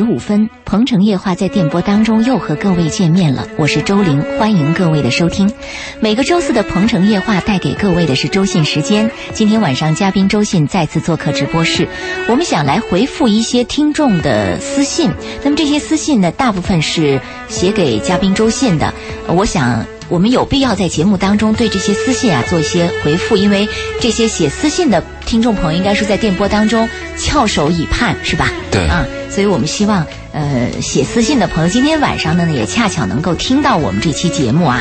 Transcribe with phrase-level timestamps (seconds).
[0.00, 3.46] 十五分，《鹏城夜话》在电波当中又和各位见面了。
[3.58, 5.52] 我是周玲，欢迎各位的收听。
[6.00, 9.10] 每个周四的《鹏城夜话》带给各位的是周信时间。
[9.34, 11.86] 今天晚上，嘉宾周信再次做客直播室，
[12.28, 15.10] 我们想来回复一些听众的私信。
[15.44, 18.94] 那么这些私信呢，大部分是写给嘉宾周信的。
[19.26, 19.84] 我想。
[20.08, 23.68] 我们有必要在节目当中对这些私信啊做一些回复，因为
[24.00, 28.50] 这些写私信的听众朋友应该是在电波当中翘首以盼，是吧？
[28.72, 30.06] 对啊，所以我们希望。
[30.32, 34.80] 呃，写私信的朋友，今天晚上呢也恰巧能够听到我们这期节目啊。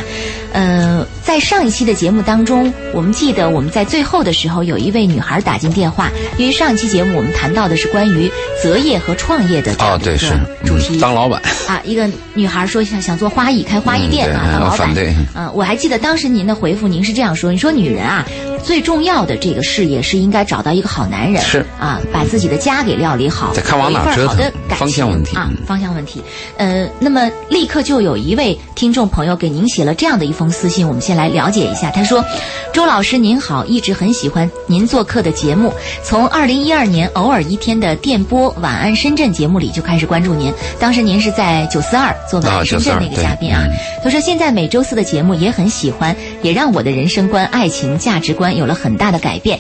[0.54, 14.78] 呃，在上一期的节目当中，我们记得我们在最后的时候，有一位女孩打进电话，因为上一期节目我们谈到的是关于择业和创业的啊，对是主题，当老板啊，一个女孩说想想做花艺，开花艺店啊，当老板。
[14.78, 15.12] 反对。
[15.34, 18.24] 嗯，我还记得当时您的回复，您是这样说：你说女人啊，
[18.64, 25.36] 最重要的这个事业是应该找到一个好男人，是啊，把自己的家给料理好，再看往哪折腾，方向问题。
[25.36, 26.22] 啊，方向问题，
[26.58, 31.90] 呃，那么立刻就有一位听众朋友给您写了这样的一封私信，我们先来了解一下。
[31.92, 32.24] 他说
[32.72, 43.66] ：“周老师您好，一直很喜欢您做客的节目，从二零一二年偶尔一天的电波晚安深圳节目里就开始关注您，当时您是在九四二做晚安深圳那个嘉宾啊。
[44.04, 49.60] 他说现在每周四的节目也很喜欢，也让我的人生观、爱情价值观有了很大的改变。”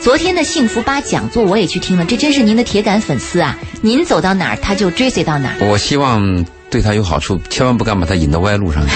[0.00, 3.58] 昨天的幸福吧讲座我也去听了，这真是您的铁杆粉丝啊！
[3.80, 5.66] 您走到哪儿，他就追随到哪儿。
[5.66, 6.44] 我希望
[6.74, 8.92] 对他有好处，千万不敢把他引到歪路上去。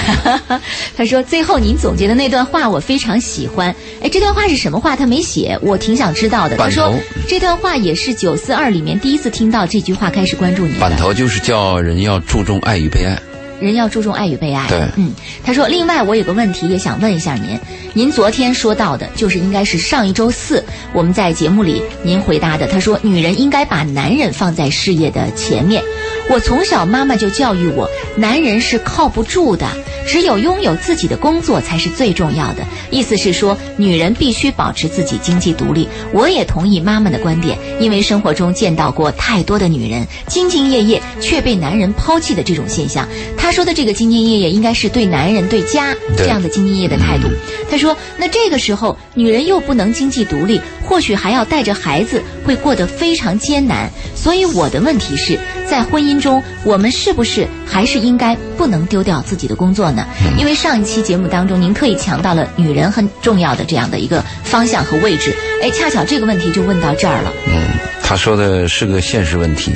[0.98, 3.72] 他说：“最后您总结的那段话我非常喜欢。”
[4.02, 4.96] 哎，这段话是什么话？
[4.96, 6.56] 他没写，我挺想知道的。
[6.56, 6.92] 他说
[7.28, 13.16] ：“这段话也是九四二里面第一次听到这句话，开始关注你。”板头就是叫人要注重爱与被爱。
[13.60, 14.66] 人要注重爱与被爱。
[14.68, 15.12] 对，嗯，
[15.44, 17.58] 他说，另外我有个问题也想问一下您，
[17.92, 25.82] 您昨天说到的，就是应该是上一周四我们在节目里您回答的，他说女人应该把男人放在事业的前面。
[26.28, 29.66] 我从小妈妈就教育我，男人是靠不住的。
[30.08, 32.66] 只有拥有自己的工作才是最重要的。
[32.90, 35.86] 意思是说，女人必须保持自己经济独立。
[36.12, 43.06] 我也同意妈妈的观点，因为生活中见到过太多的女人兢兢业业却被男人抛弃的这种现象。
[43.36, 47.28] 她说的这个兢兢业业，应该是对男人、对家这样的兢兢业业的态度。
[47.70, 53.90] 她说，那这个时候女人又不能经济独立，或许还要带着孩子，会过得非常艰难。
[54.16, 59.97] 所以我的问题是在婚姻中，我们是不是还是应该不能丢掉自己的工作呢？
[60.38, 65.36] 因为上一期节目当中，您特意强调了女人很重要的这样的一个方向和位置。
[65.62, 67.32] 哎，恰巧这个问题就问到这儿了。
[67.46, 67.68] 嗯，
[68.02, 69.72] 他说的是个现实问题，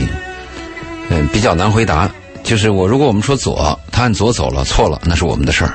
[1.10, 2.10] 嗯，比较难回答。
[2.42, 5.70] 就是我，如果我们说左，他按左走了，错了，那是我们的事儿；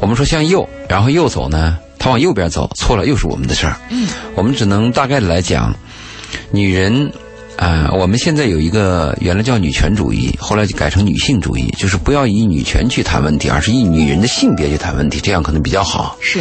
[0.00, 3.76] 我们说向右，然后右走呢，他往右边走，错了，又是我们的事儿。
[3.90, 5.74] 嗯，我们只能大概的来讲，
[6.50, 7.12] 女人。
[7.62, 16.18] 啊，我们现在有一个原来叫女权主义，后来就改成女性主义，就是不要以女权去谈问题，而是以女人的性别去谈问题，这样可能比较好。
[16.20, 16.40] 是，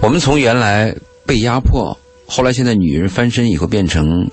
[0.00, 0.92] 我们从原来
[1.24, 1.96] 被压迫，
[2.26, 4.28] 后来现在女人翻身以后变成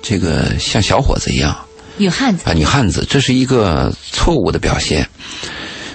[0.00, 1.58] 这个像小伙子一样，
[1.96, 5.08] 女汉子啊，女汉子，这是一个错误的表现。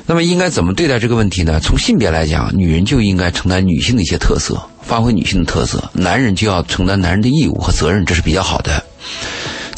[0.05, 1.61] 那么应该怎么对待这个问题呢？
[1.61, 8.82] 从性别来讲，女人就应该承担女性的一些特色，发挥女性的特色；男人就要承担男人的义务和责任，这是比较好的。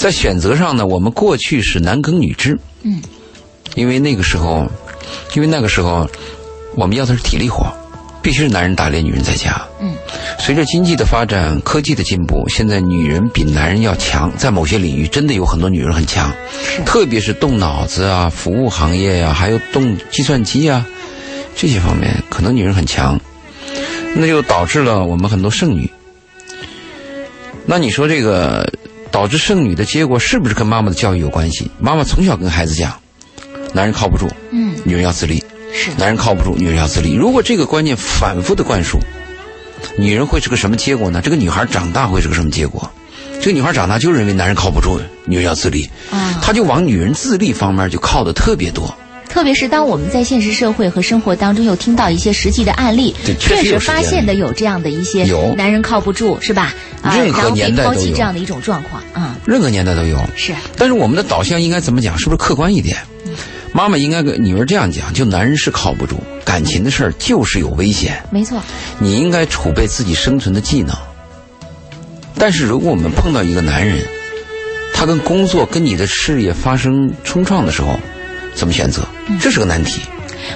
[0.06, 3.02] 在选择上呢，我们过去是男耕女织，嗯，
[3.74, 4.70] 因为那个时候，
[5.34, 6.08] 因为那个时候，
[6.76, 7.66] 我们要的是体力活，
[8.22, 9.96] 必须是男人打猎，女人在家，嗯。
[10.38, 16.32] 随着经济的发展，科技的进步，现在女人比男人要强，在某些领域真的有很多女人很强，
[16.86, 20.86] 特别是动脑子啊、服务行业呀，还有动计算机啊
[21.56, 23.20] 这些方面，可能女人很强，
[24.14, 25.90] 那就导致了我们很多剩女。
[27.66, 28.72] 那你说这个？
[29.16, 31.72] 导致剩女的结果是不是跟妈妈的教育有关系？
[31.80, 33.00] 妈妈从小跟孩子讲，
[33.74, 35.42] 男人靠不住，嗯，女人要自立，
[35.72, 37.14] 是，男人靠不住，女人要自立。
[37.14, 39.00] 如果这个观念反复的灌输，
[39.98, 41.22] 女人会是个什么结果呢？
[41.24, 42.92] 这个女孩长大会是个什么结果？
[43.40, 48.94] 这个女孩长大就认为男人靠不住，女人要自立，啊，她就往女人自立方面就靠的特别多。
[49.36, 55.26] 特别是当我们在现实社会和生活当中又听到一些实际的案例，确实发现的有这样的一些
[55.58, 56.74] 男人靠不住，是吧？
[57.04, 59.36] 任何年代都有这样的一种状况啊。
[59.46, 60.18] 任何年代都有。
[60.38, 60.54] 是。
[60.78, 62.18] 但是我们的导向应该怎么讲？
[62.18, 62.96] 是不是客观一点？
[63.74, 66.16] 妈妈应该跟女儿这样讲：就男人是靠不住，
[66.46, 68.24] 感情的事儿就是有危险。
[68.32, 68.64] 没错。
[69.00, 70.96] 你应该储备自己生存的技能。
[72.38, 73.98] 但是如果我们碰到一个男人，
[74.94, 78.00] 他跟工作跟你的事业发生冲撞的时候。
[78.58, 79.06] 怎么选择？
[79.40, 80.02] 这是个难题。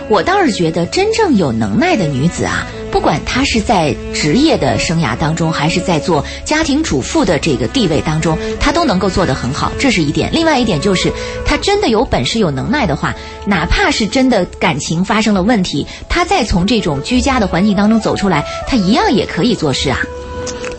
[0.07, 10.30] 我倒是觉得，真正有能耐的女子啊，不管她是在职业的生涯当中，还是在做家庭主妇的这个地位当中，她都能够做得很好，这是一点。
[10.31, 11.12] 另外一点就是，
[11.45, 13.13] 她真的有本事、有能耐的话，
[13.45, 20.00] 哪怕是真的感情发生了问题，她再从这种居家的环境当中走出来，她一样也可以做事啊。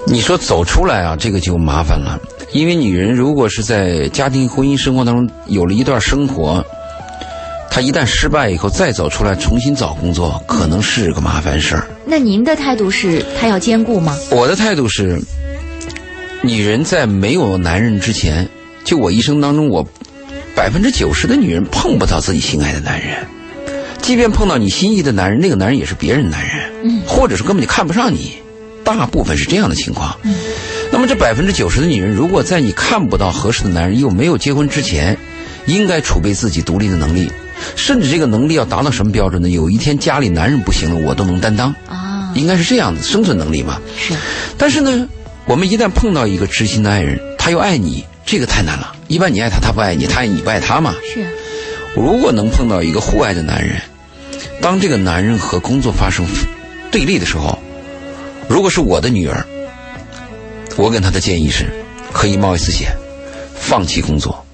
[0.07, 2.19] 你说走出来啊，这个就麻烦了，
[2.53, 6.65] 因为女人如果是在家庭婚姻生活当中有了一段生活。
[7.71, 11.87] 他一旦失败以后再走出来重新找工作，可能是个麻烦事儿。
[12.05, 14.19] 那您的态度是他要兼顾吗？
[14.31, 15.23] 我的态度是，
[16.43, 18.49] 女人在没有男人之前，
[18.85, 19.87] 就我一生当中，我
[20.55, 23.25] 百分之九十的女人碰不到自己心爱的男人，
[24.03, 28.33] 即便碰到你心仪的男人，那个男人也是别人男人，嗯，或者是根本就看不上你，
[28.83, 30.19] 大部分是这样的情况。
[30.25, 30.35] 嗯，
[30.91, 35.17] 那么这百分之九十的女人，如果在你看不到合适的男人又没有结婚之前，
[35.67, 37.31] 应该储备自己独立的能力。
[37.77, 39.49] 甚至这个能力要达到什么标准呢？
[39.49, 43.81] 有一天家里男人不行了，我都能担当啊，应该是这样的生存能力嘛。
[43.97, 44.15] 是，
[44.59, 45.09] 但是呢，
[45.47, 48.95] 我们一旦碰到一个知心的爱人，他又爱你，这个太难了。
[49.09, 50.95] 一般你爱他，他不爱你，他爱你不爱他嘛。
[51.13, 51.27] 是。
[51.95, 53.81] 如果能碰到一个互爱的男人，
[54.61, 56.25] 当这个男人和工作发生
[56.91, 57.59] 对立的时候，
[58.49, 59.45] 如果是我的女儿，
[60.77, 61.67] 我给他的建议是，
[62.13, 62.93] 可以冒一次险，
[63.55, 64.45] 放弃工作，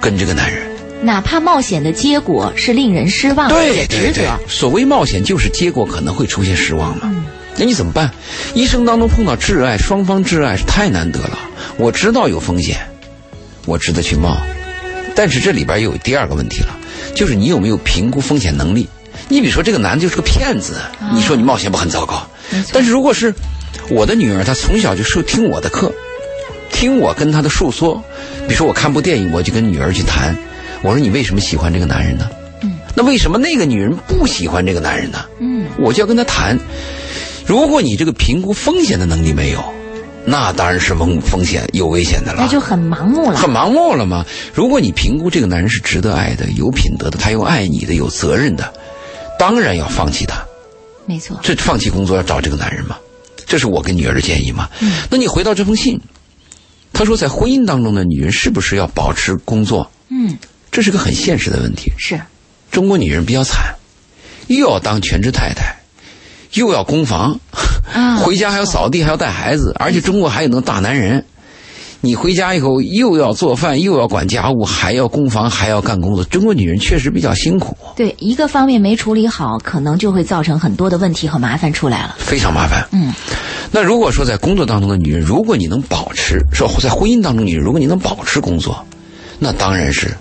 [0.00, 0.69] 跟这个男人。
[1.02, 7.10] 哪怕冒险的结果是令人失望，对对对，所谓冒险就是结果可能会出现失望嘛。
[7.56, 8.10] 那你怎么办？
[8.54, 11.38] 一生当中碰到挚爱，双方挚爱是太难得了。
[11.76, 12.76] 我知道有风险，
[13.66, 14.36] 我值得去冒，
[15.14, 16.78] 但是这里边又有第二个问题了，
[17.14, 18.88] 就是你有没有评估风险能力？
[19.28, 20.76] 你比如说这个男的就是个骗子，
[21.14, 22.26] 你说你冒险不很糟糕？
[22.72, 23.34] 但是如果是
[23.88, 25.92] 我的女儿，她从小就受听我的课，
[26.72, 28.02] 听我跟她的诉说，
[28.46, 30.36] 比如说我看部电影，我就跟女儿去谈。
[30.82, 32.28] 我说你为什么喜欢这个男人呢？
[32.62, 35.24] 嗯，那为什么那个女人不喜欢这个男人呢？
[35.38, 36.58] 嗯，我就要跟他谈。
[37.46, 39.62] 如果你这个评估风险的能力没有，
[40.24, 42.42] 那当然是风风险有危险的了。
[42.42, 43.36] 那就很盲目了。
[43.36, 44.24] 很盲目了吗？
[44.54, 48.72] 如果你评估这个男人是值得爱的、有品德的，他又爱你的、有责任的，
[49.38, 50.42] 当然要放弃他。
[51.06, 51.38] 没错。
[51.42, 52.96] 这放弃工作要找这个男人吗？
[53.46, 54.68] 这是我跟女儿的建议嘛。
[54.80, 55.02] 嗯。
[55.10, 55.98] 那你回到这封信，
[56.92, 59.90] 他说在婚姻当中的女人是不是要保持工作？
[60.08, 60.38] 嗯。
[60.70, 61.92] 这是个很现实的问题。
[61.98, 62.20] 是，
[62.70, 63.74] 中国女人比较惨，
[64.48, 65.76] 又要当全职太太，
[66.54, 67.38] 又要供房，
[68.22, 71.24] 回家还要扫地，还要带孩子，而且中国还有那大男人，
[72.00, 76.24] 你回家以后又要做饭，又要管家务，还要供房，还要干工作。
[76.24, 77.76] 中国女人确实比较辛苦。
[77.96, 82.16] 对，一个方面没处理好，可能就会造成很多的问题和麻烦出来了。
[82.18, 82.86] 非常麻烦。
[82.92, 83.12] 嗯，
[83.70, 88.86] 那如果说在工作当中的女人，如果你能保持说在婚姻当中，你如果你能保持工作，
[89.38, 90.16] 那当然是。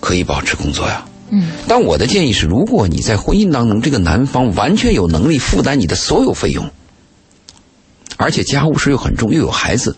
[0.00, 6.70] 可以保持工作呀，嗯，但我的建议是，如果你在婚姻当中，这个男方完全有能力负担你的所有费用，
[8.16, 9.96] 而且家务事又很重，又有孩子，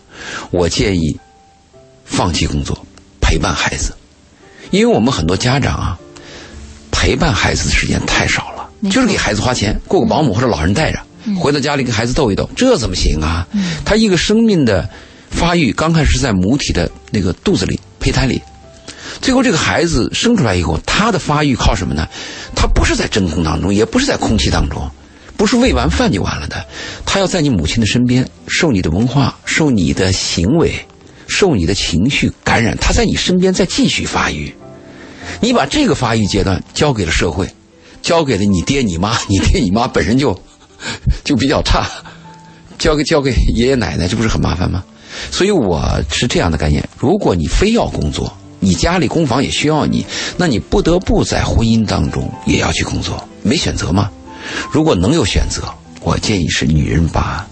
[0.49, 1.17] 我建议
[2.03, 2.85] 放弃工作，
[3.21, 3.93] 陪伴孩子，
[4.71, 5.99] 因为我们很多家长啊，
[6.91, 10.99] 陪伴孩子的时间太少了，就是给孩子花钱，雇个保姆或者老人带着，
[11.39, 13.47] 回到家里跟孩子逗一逗，这怎么行啊？
[13.85, 14.89] 他一个生命的
[15.29, 18.41] 发育刚开始在母体的那个肚子里，胚胎里。
[19.19, 22.07] 最后，这个孩子生出来以后，他的发育靠什么呢？
[22.55, 24.89] 他不是在真空当中，也不是在空气当中，
[25.35, 26.65] 不是喂完饭就完了的。
[27.05, 30.73] 他要在你母亲的身边，受你的文化，受你的行为，
[31.27, 32.77] 受你的情绪感染。
[32.77, 34.53] 他在你身边再继续发育。
[35.39, 37.47] 你把这个发育阶段交给了社会，
[38.01, 40.39] 交给了你爹你妈，你爹你妈本身就
[41.23, 41.87] 就比较差，
[42.79, 44.83] 交给交给爷爷奶奶，这不是很麻烦吗？
[45.29, 48.31] 所以我是这样的概念：如果你非要工作。
[48.63, 50.05] 你家里公房也需要你，
[50.37, 54.09] 那你不得不在婚姻当中也要去工作，没选择吗？
[54.71, 55.63] 如果能有选择，
[55.99, 57.45] 我建议是女人把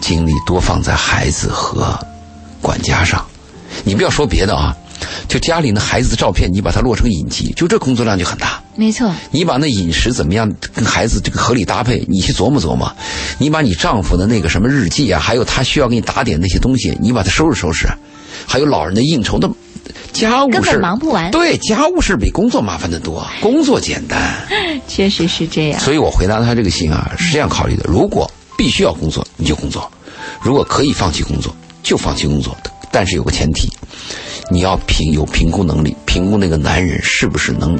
[0.00, 1.98] 精力多放在孩子和
[2.62, 3.24] 管家上。
[3.84, 4.74] 你不要说别的啊，
[5.28, 8.62] 就家里那孩子的照片，你把它落成影集，就这工作量就很大。
[8.76, 9.12] 没错。
[9.32, 12.90] 你把那饮食怎么样跟孩子这个合理搭配，你去琢磨琢磨。
[13.38, 17.88] 你把你丈夫的那个什么日记啊，还有他需要给你打点那些东西，你把它收拾收拾。
[18.46, 19.50] 还有老人的应酬的。
[20.12, 24.46] 家务事忙不完，对家务事比工作麻烦的多，工作简单，
[24.88, 25.80] 确实是这样。
[25.80, 29.82] 所以我回答他这个信啊，是这样考虑的：如果必须要工作，你就工作；
[30.42, 32.56] 如果可以放弃工作，就放弃工作。
[32.90, 33.68] 但是有个前提，
[34.50, 37.78] 你要评有评估能力，评估那个男人是不是能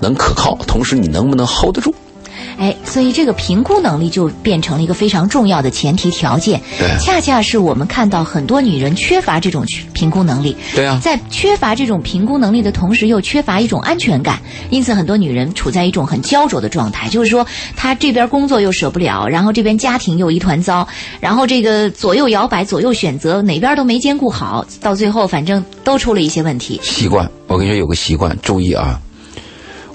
[0.00, 1.94] 能可靠，同时你能不能 hold 得住。
[2.58, 6.60] 哎，所以这个评估能力就变成了一个非常重要的前提条件。
[6.78, 10.56] 对恰恰是我们看到很多女人缺乏这种评估能力。
[10.74, 17.46] 对啊，在缺乏这种评估能力的同时，又缺乏一种安全感，因此很多女人处在一种很焦灼的状态，就是说
[17.76, 20.86] 她这边工作又舍不了，然后这边家庭又一团糟，
[21.20, 26.80] 然后这个左右摇摆、左右选择，哪边都没兼顾好，到最后反正都出了一些问题。
[26.82, 29.00] 习惯，我跟你说有个习惯，注意啊！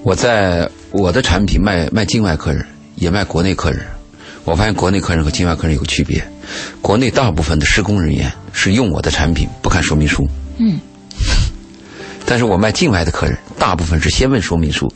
[0.04, 2.64] 我在我的产品卖卖境外客人，
[2.96, 3.82] 也卖国内客人。
[4.44, 6.24] 我发现国内客人和境外客人有区别，
[6.82, 10.80] 国内大部分的施工人员是用我的产品不看说明书，嗯，
[12.28, 14.94] 但是我卖境外的客人，大部分是先问说明书，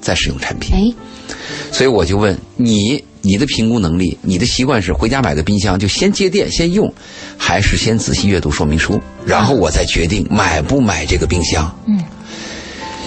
[0.00, 0.72] 再使用产品。
[0.72, 1.34] 哎，
[1.72, 6.92] 所以我就问你，你的评估能力，你的习惯是回家买个冰箱就先接电先用，
[7.36, 11.76] 还是先仔细阅读说明书，然后我再决定买不买这个冰箱？
[11.88, 12.00] 嗯。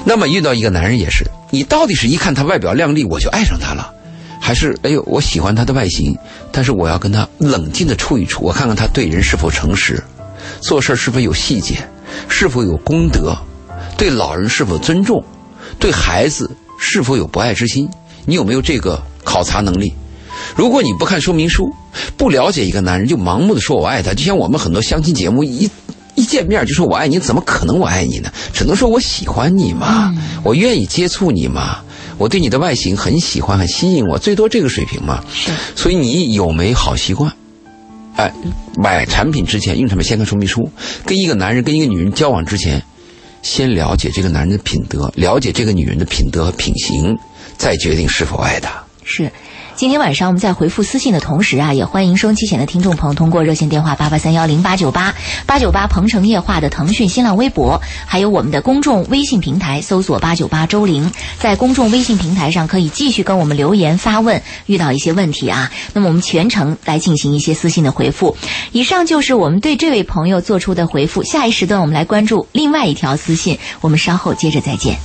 [0.10, 3.94] 那么遇到一个男人也是，你到底是一看他外表靓丽我就爱上他了，
[4.40, 6.18] 还是哎呦我喜欢他的外形，
[6.50, 10.02] 但是我要跟他冷静的处一处，我看看他对人是否诚实，
[10.62, 11.86] 做事是否有细节，
[12.30, 13.38] 是否有功德，
[13.98, 15.22] 对老人是否尊重，
[15.78, 16.50] 对孩子
[16.80, 17.90] 是否有博爱之心，
[18.26, 19.94] 你有没有这个考察能力？
[20.56, 21.70] 如果你不看说明书，
[22.16, 25.70] 不了解一个男人就盲目的说我爱他，就像我们很多相亲节目一。
[26.18, 28.32] 一见面就说我爱你，怎么可能我爱你呢？
[28.52, 30.12] 只能说我喜欢你嘛，
[30.44, 31.84] 我愿意接触你嘛，
[32.18, 35.24] 我对你的外形很喜欢，很吸引我，最多这个水平嘛。
[35.32, 35.52] 是。
[35.76, 37.32] 所以你有没好习惯？
[38.16, 38.34] 哎，
[38.78, 40.72] 买产品之前用产品先看说明书。
[41.06, 42.82] 跟一个男人跟一个女人交往之前，
[43.44, 47.16] 先了解这个男人的品德，了解这个女人的品德和品行，
[47.58, 48.84] 再决定是否爱她。
[49.04, 49.32] 是。
[49.78, 55.14] 今天晚上我们在回复私信的同时啊，也欢迎收机前的听众朋友通过热线电话八八三幺零八九八
[55.46, 68.36] 八九八鹏城夜话的腾讯新浪微博，还有我们的公众微信平台搜索八九八周玲，在公众微信平台上可以继续跟我们留言发问，遇到一些问题啊，那么我们全程来进行一些私信的回复。
[68.72, 71.24] 以上就是我们对这位朋友做出的回复。
[71.24, 74.98] 下一时段我们来关注另外一条私信，我们稍后接着再见。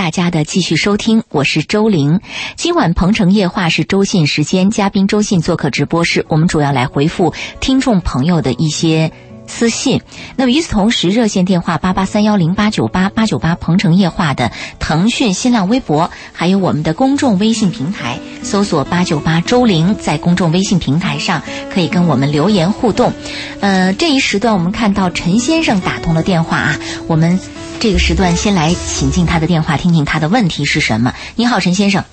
[0.00, 2.20] 大家的继续收听，我是周玲。
[2.56, 9.12] 今晚鹏城夜话是周信时间，嘉宾周信做客直播室，我们主要来回复听众朋友的一些
[9.46, 10.00] 私信。
[10.36, 21.42] 那么与此同时，热线电话八八三幺零八九八八九八鹏城夜话的腾讯新浪微博，还有我们的公众微信平台，搜索八九八周玲，在公众微信平台上
[21.74, 23.12] 可以跟我们留言互动。
[23.60, 27.38] 呃，这一时段我们看到陈先生打通了电话啊，我们。
[27.80, 31.14] 这个时段先来请进他的电话，听听他的问题是什么。
[31.34, 32.04] 你好，陈先生。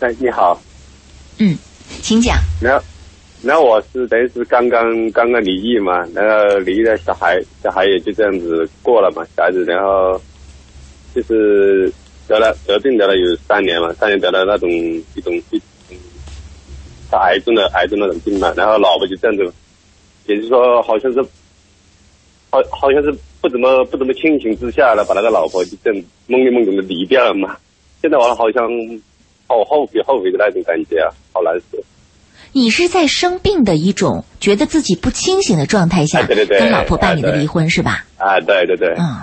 [0.00, 0.60] 哎，你好。
[1.38, 1.56] 嗯，
[2.02, 2.36] 请讲。
[2.60, 2.82] 那
[3.40, 10.20] 那我是等于是刚刚刚刚离异嘛，然后离了小孩，小孩也就这样子过了嘛，小孩子，然后
[11.14, 11.92] 就是
[12.26, 14.68] 得了得病得了有三年嘛，三年得了那种
[15.14, 15.62] 一种一
[17.12, 19.54] 癌症的癌症那种病嘛，然后老婆就这样子，
[20.26, 21.22] 也就是说好像是
[22.50, 23.16] 好好像是。
[23.40, 27.56] 不怎么不怎么清醒之下呢，把那个老婆就这样懵里懵懂的离掉了嘛。
[28.02, 28.62] 现在我好像
[29.46, 31.78] 好后悔后悔的那种感觉啊，好难受。
[32.52, 38.04] 你是在生病的一种觉得自己不清醒的状态下，跟老婆办理的离婚是吧？
[38.16, 38.88] 啊，对对对。
[38.98, 39.22] 嗯。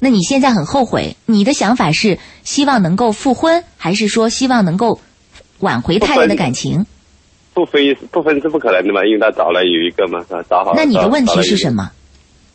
[0.00, 1.16] 那你现在很后悔？
[1.24, 5.00] 你的想法是希望能够复婚，还是说希望能够
[5.60, 6.84] 挽回太太的感情？
[7.54, 10.24] 不分不分是不可能的嘛，因为他找了有一个嘛？
[10.50, 10.74] 找好。
[10.74, 11.90] 那你的问题是什么？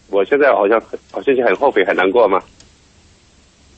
[0.10, 0.80] 我现在好像
[1.12, 2.40] 好像就很后悔，很难过嘛。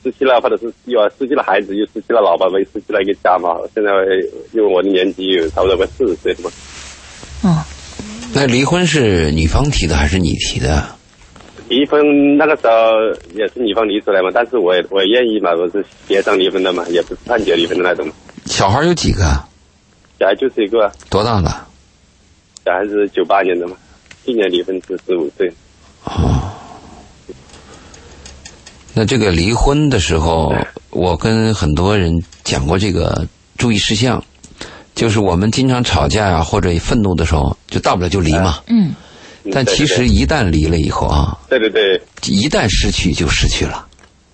[0.04, 3.56] 失去了，或者是又失去了孩子，又失去了老婆，又失去了一个家嘛。
[3.76, 3.92] 现在
[4.52, 6.52] 因为我的年纪有差不多快四十岁了嘛。
[7.44, 7.58] 嗯，
[8.34, 10.84] 那离婚是女方提的还是你提的？
[11.70, 12.74] 离婚那个时候
[13.36, 18.10] 也是女方提出来嘛，但是我也我也愿意嘛，我是协商离婚的嘛，也不是判决离婚的那种。
[18.46, 19.22] 小孩有几个？
[20.20, 20.92] 小孩就是一个。
[21.12, 21.68] 多大了？
[22.66, 23.78] 小孩是九八年的嘛，
[24.26, 25.48] 今年离婚是十五岁。
[26.04, 26.52] 哦，
[28.94, 30.54] 那这个离婚的时候，
[30.90, 32.12] 我跟很多人
[32.44, 33.26] 讲过这个
[33.58, 34.24] 注意事项，
[34.96, 38.60] 就是我们经常吵架呀，或者愤怒的时候，就大不了就离嘛。
[38.68, 38.94] 嗯。
[39.52, 43.88] 但其实一旦离了以后啊，对对对，一旦失去就失去了。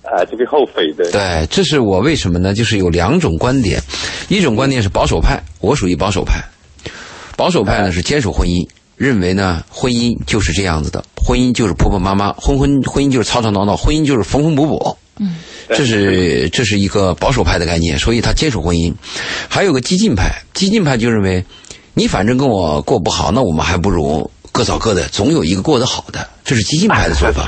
[0.04, 1.10] 啊，就会后悔的。
[1.12, 2.54] 对，这是我为什么呢？
[2.54, 3.82] 就是有两种观点，
[4.28, 6.44] 一种观点是保守派，我属于保守派。
[7.38, 8.68] 保守派呢是坚守婚姻。
[8.98, 14.98] 认为呢，婚姻就是这样子的，婚姻就是婆婆妈妈，婚婚婚姻就是吵吵闹闹，婚姻就是缝缝补补。
[15.20, 15.36] 嗯，
[15.70, 18.94] 这是这是一个保守派的概念，所以他坚守婚姻。
[19.48, 21.46] 还有个激进派，激进派就认为，
[21.94, 27.48] 你反正跟我过不好，那我们还不如各找各的，总有一个过得好的，这是激进派的做法。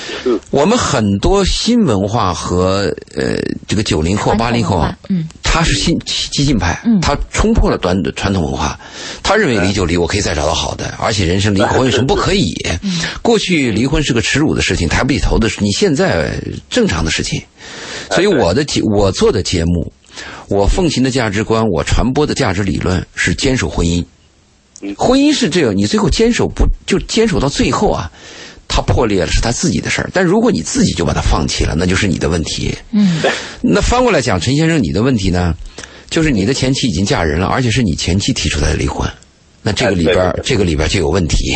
[0.50, 8.78] 我们很多新文化和呃这个九零后、八零后啊，嗯，他是新激进派，他冲破了传传统文化，
[9.22, 12.52] 他认为离就离，我可以再找到好的，而且人生离婚有什么不可以？
[13.22, 16.38] 过去离婚是个耻辱的事情，抬不起头的事，你现在
[16.68, 17.40] 正常的事情。
[18.10, 19.90] 所以我的节我做的节目，
[20.48, 24.04] 我奉行的价值观，我传播的价值理论是坚守婚姻。
[24.96, 28.10] 婚姻是这样，你最后坚守不就坚守到最后啊？
[28.72, 32.72] 他破裂了是他自己的事儿，但如果你自己就把他放弃了，那就是你的问题。
[32.92, 33.20] 嗯，
[33.60, 35.52] 那翻过来讲，陈先生，你的问题呢，
[36.08, 39.10] 就是你的前妻已经嫁人了，而且是你前妻提出来的离婚，
[39.60, 41.52] 那这个里边这个里边就有问题，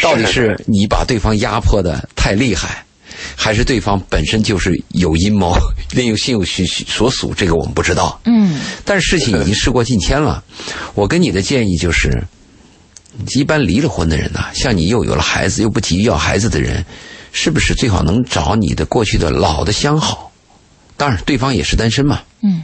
[0.00, 2.84] 到底是你把对方压迫的太厉害，
[3.34, 5.56] 还是对方本身就是有阴谋，
[5.90, 7.34] 另有心有所属？
[7.34, 8.20] 这个我们不知道。
[8.26, 10.40] 嗯，但是事情已经事过境迁了，
[10.94, 12.22] 我跟你的建议就是。
[13.34, 16.84] 一般离了婚的人呢，像你又有了孩子又不急于要孩子的人，
[17.32, 20.30] 是不是最好能找你的过去的老的相好？
[20.96, 22.20] 当然，对方也是单身嘛。
[22.42, 22.62] 嗯，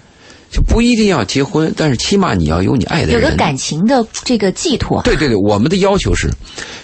[0.50, 5.02] 就不一定要结婚，但是起码你要有你爱的人，有个感情的这个寄托。
[5.02, 6.30] 对对对，我们的要求是，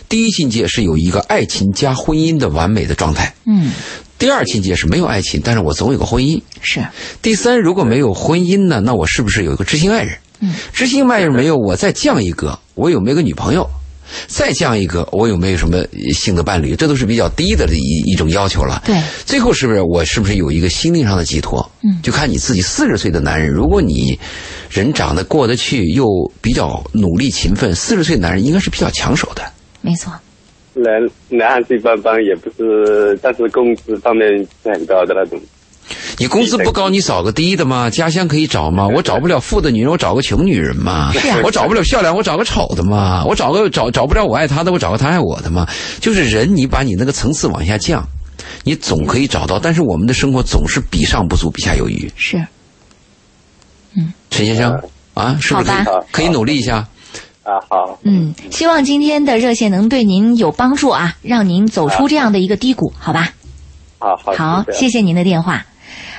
[0.09, 3.33] 第一境界是有一个爱情加婚姻的完美的状态。
[3.47, 3.73] 嗯。
[4.19, 6.41] 第二境界是没有爱情，但是我总有个婚姻。
[6.61, 6.85] 是。
[7.23, 10.19] 第三，如果没有婚姻呢，那我是不是有一个知心爱人？
[10.41, 13.69] 嗯，知心爱人没有，我再降一个，我有没有个女朋友？
[14.27, 16.75] 再降一个，我有没有什么性的伴侣？
[16.75, 18.83] 这都是比较低的一一种要求了。
[18.85, 21.71] 对，最后是不是我是不是有一个心灵上的寄托？
[21.85, 22.61] 嗯，就看你自己。
[22.61, 24.19] 四十岁的男人，如果你
[24.69, 26.07] 人长得过得去，又
[26.41, 29.43] 比较努力勤奋，四十岁男人应该是比较抢手的。
[29.81, 30.13] 没错。
[30.75, 30.93] 男
[31.29, 34.27] 男孩子一般般，也不是，但是工资方面
[34.65, 35.41] 是很高的那种。
[36.19, 37.89] 你工资不高，你找个低的嘛？
[37.91, 38.87] 家乡可以找嘛？
[38.87, 41.13] 我找不了富的女人，我找个穷女人嘛？
[41.45, 43.25] 我找不了漂亮，我找个丑的嘛？
[43.25, 45.67] 我找个找找不了我爱他的，我找个他爱我的嘛？
[46.01, 48.07] 就是人，你把你那个层次往下降，
[48.65, 49.59] 你总可以找到。
[49.59, 52.11] 但是我们的生活总是比上不足，比下有余。
[52.17, 52.39] 是，
[53.97, 54.79] 嗯，陈先生
[55.15, 56.87] 啊，是不是可以可以努力一下？
[57.43, 57.99] 啊，好。
[58.05, 63.33] 嗯，希望今天的热线能对您有帮助啊，让您走出这样的一个低谷，好吧？
[63.99, 65.65] 好好，好，谢谢您的电话。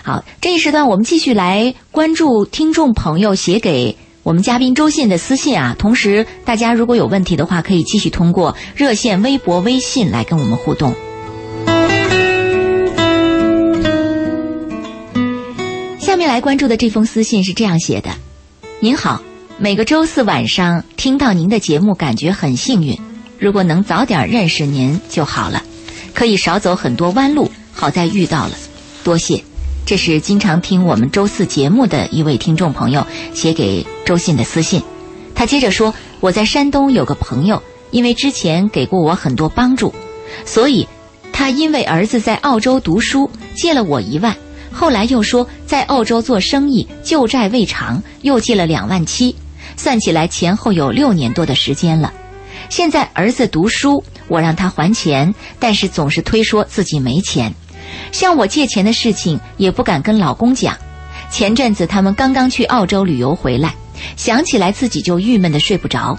[0.04, 5.76] 好，这一时段我们继续来关注听众朋友写给我们嘉宾周信的私信啊。
[5.78, 10.94] 同时，大家如果有问题的话，可以继续通过热线、微博、微信来跟我们互动。
[16.00, 18.10] 下面来关注的这封私信是这样写的
[18.82, 19.22] ：“您好，
[19.58, 23.00] 每个周四晚上听到您的节目，感觉很幸运。
[23.40, 25.64] 如果能早点认识您就好了，
[26.14, 27.50] 可以少走很多弯路。
[27.74, 28.52] 好在遇到了，
[29.04, 29.44] 多谢。”
[29.92, 34.82] 这是经常听我们周四节目的一位听众朋友写给周信的私信。
[35.36, 39.94] 他接着说：“我在山东有个朋友，因为之前给过我很多帮助，
[40.46, 40.88] 所以
[41.34, 44.34] 他因为儿子在澳洲读书借了我一万，
[44.72, 49.36] 后来又说在澳洲做生意旧债未偿，又借了两万七，
[49.76, 52.14] 算起来前后有六年多的时间了。
[52.70, 57.54] 现在儿子读书，我让他还钱，但是总是推说自己没钱。”
[58.12, 60.78] 向我借钱的事情也不敢跟老公讲。
[61.30, 63.74] 前阵子他们刚刚去澳洲旅游回来，
[64.18, 66.18] 想起来自己就郁闷的睡不着。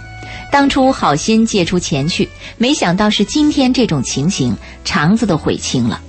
[0.50, 6.00] 当初好心借出钱去，没想到是今天这种情形，肠子都悔青了。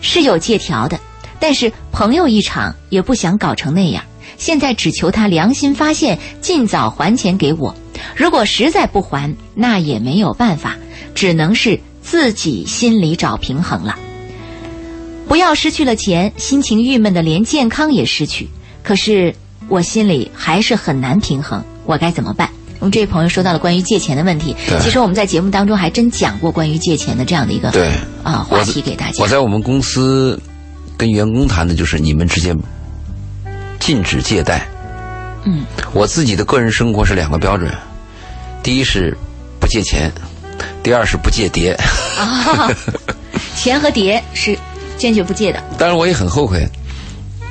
[0.00, 0.98] 是有借条的，
[1.40, 4.02] 但是朋友一场也不想搞成那样。
[4.36, 7.74] 现在只求他良心发现，尽早还钱给我。
[8.14, 10.76] 如果实在不还，那也没有办法，
[11.14, 13.98] 只能是自己心里找平衡了。
[15.28, 18.48] 不要失去了钱，心情郁闷的连健康也失去。
[18.82, 19.34] 可是
[19.68, 22.48] 我心里还是很难平衡，我该怎么办？
[22.80, 27.90] 我们这位朋友说到了关于借钱的问题，其实我们在节目当中还真讲过关于借钱的这样的一个对
[28.22, 29.22] 啊话题给大家。
[29.22, 30.40] 我在我们公司
[30.96, 32.56] 跟员工谈的就是你们之间
[33.78, 34.66] 禁止借贷。
[35.44, 37.70] 嗯，我自己的个人生活是两个标准：
[38.62, 39.14] 第一是
[39.60, 40.10] 不借钱，
[40.82, 41.72] 第二是不借碟。
[42.16, 42.72] 啊，
[43.54, 44.58] 钱和碟是。
[44.98, 46.68] 坚决不借的，当然我也很后悔。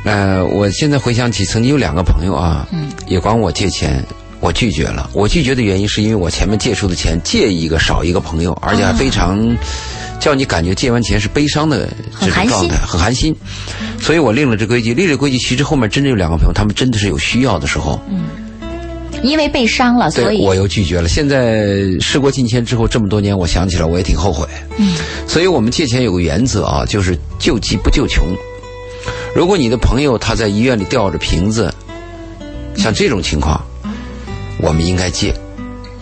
[0.04, 4.02] 呃，我现在回想起曾经有两个朋友啊，嗯，也管我借钱，
[4.40, 5.10] 我拒绝了。
[5.14, 9.44] 我拒绝的原因是因为我前面借出的钱借一个少一个朋友，而且还非常
[10.20, 11.90] 叫你感觉借完钱是悲伤的
[12.22, 13.36] 这种状态，很寒心。
[14.00, 18.28] 所以我立了这规矩，立了规矩，其实后面真的有两个朋友，他们真的是有需要的时候，嗯，
[19.28, 21.08] 因为被伤了，所以我又拒绝了。
[21.08, 24.48] 现在事过境迁之后这么多年，我想起来我也挺后悔。
[24.78, 24.96] 嗯，
[25.28, 28.26] 所以我们借钱有个原则啊，就是救急不救穷。
[29.36, 31.72] 如果你的朋友他在医院里吊着瓶子，
[32.76, 33.62] 像这种情况，
[34.62, 35.34] 我们应该借。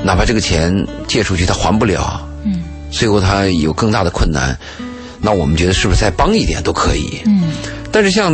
[0.03, 4.57] 哪怕这个钱借出去他还不了，嗯最后他有更大的困难，
[5.19, 7.19] 那我们觉得是不是再帮一点都可以？
[7.25, 7.51] 嗯
[7.91, 8.33] 但是像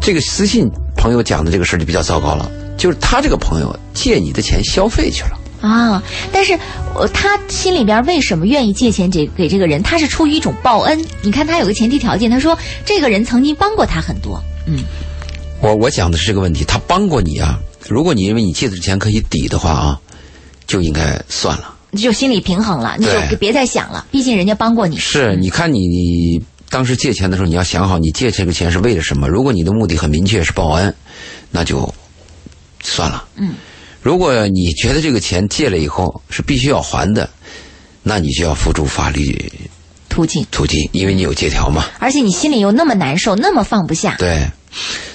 [0.00, 2.50] 这个私信朋友讲的这个事儿就比较糟糕了，
[2.84, 5.38] 就是他这个朋友借你的钱消费去了。
[5.66, 6.52] 啊，但是
[6.94, 9.82] 呃，他心里边为什么愿意借钱给给这个人？
[9.82, 11.02] 他是出于一种报恩。
[11.22, 14.38] 你看他有个前提条件，他说这个人曾经帮过他很多。
[14.66, 14.84] 嗯
[15.62, 19.98] 我我讲的是这个问题，他帮过你啊，如果你认为你借的钱可以抵的话啊，
[20.66, 21.74] 就应该算了。
[21.96, 24.98] 就心理平衡了，你就别再想了，毕竟人家帮过你。
[24.98, 29.26] 是，你看你你当时借钱的时候，你要想好你借这个钱是为了什么。
[29.26, 30.94] 如果你的目的很明确是报恩，
[31.50, 31.94] 那就
[32.84, 33.26] 算了。
[33.34, 33.54] 嗯，
[34.02, 37.28] 如果你觉得这个钱借了以后是必须要还的，
[38.02, 39.52] 那你就要付出法律
[40.08, 41.86] 途径，途径，因为你有借条嘛。
[41.98, 44.14] 而且你心里又那么难受，那么放不下。
[44.18, 44.46] 对，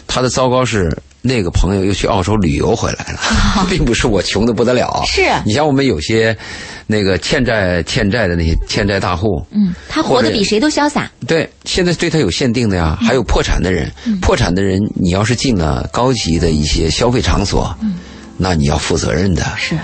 [0.08, 3.20] 他的糟糕是那个朋友又去澳洲旅游回来了，
[3.70, 5.04] 并不是我穷的不得了。
[5.06, 6.36] 是你像我们有些
[6.88, 11.12] 那个欠债欠债的那些欠债大户，嗯，他活得比谁都潇洒。
[11.28, 13.92] 对，现在对他有限定的呀，嗯还有破产的人。
[14.22, 17.96] 破产的人，你要是进了高级的一些消费场所，嗯
[18.38, 19.44] 那你要负责任的。
[19.44, 19.78] 嗯是，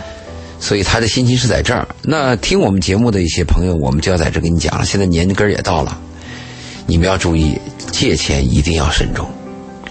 [0.59, 1.85] 所以他的心情是在这儿。
[2.01, 4.85] 那听我们节目的一些朋友，我们就要在这跟你讲了。
[4.85, 5.99] 现在年根儿也到了，
[6.87, 7.59] 你们要注意，
[7.91, 9.29] 借钱一定要慎重。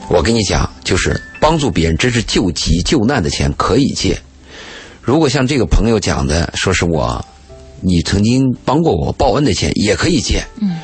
[0.09, 4.17] 我跟你讲，就是帮助别人，这是救急救难的钱，可以借。
[5.01, 7.25] 如果像这个朋友讲的，说是我，
[7.81, 10.45] 你曾经帮过我报恩的钱，也可以借。
[10.61, 10.79] 嗯。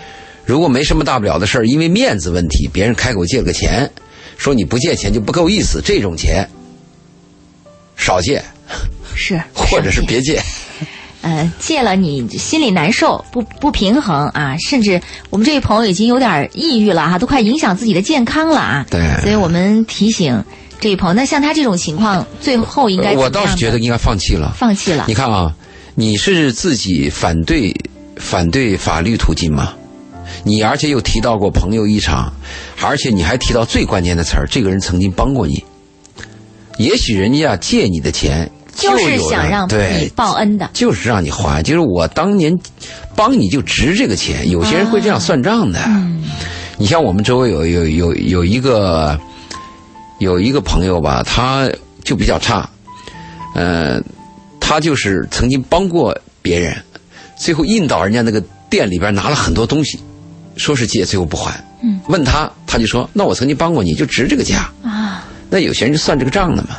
[0.45, 3.89] 如果没什么大不了的事儿，因为面子问题，别人开口借了个钱，
[4.37, 6.49] 说你不借钱就不够意思，这种钱
[7.97, 8.43] 少借，
[9.15, 10.43] 是，或者是别借。
[11.23, 18.87] 呃，借了你心里难受，不不平衡啊，甚至我们这位朋友已经有点抑郁了哈、都快影响自己的健康了啊。
[18.91, 20.43] 对所以我们提醒
[20.81, 24.55] 这位朋友，那像他这种情况，最后应该我倒是觉得应该放弃了。
[24.57, 25.15] 放弃了你。
[25.15, 25.55] 看啊，
[25.95, 27.75] 你是自己反对
[28.17, 29.75] 反对法律途径吗？
[30.43, 32.33] 你而且又提到过朋友一场，
[32.81, 35.63] 而且你还提到最关键的词儿，这个人曾经帮过你。
[36.79, 42.57] 也许人家借你的钱就是想让你，报恩的，就是让你还，就是我当年
[43.15, 44.49] 帮你就值这个钱。
[44.51, 45.81] 有些人会这样算账的。
[45.87, 46.25] 嗯
[46.79, 49.21] 你像我们周围有有有有一个
[50.19, 51.69] 有一个朋友吧，他
[52.03, 52.67] 就比较差，
[53.55, 54.01] 呃，
[54.59, 56.75] 他就是曾经帮过别人，
[57.37, 60.01] 最后硬到人家那个店里边拿了很多东西，
[60.57, 61.63] 说是借，最后不还。
[61.83, 64.71] 嗯，问他，他就说：“那我曾经帮过你，就值这个价。
[64.83, 66.79] 啊，”那有些人就算这个账的嘛。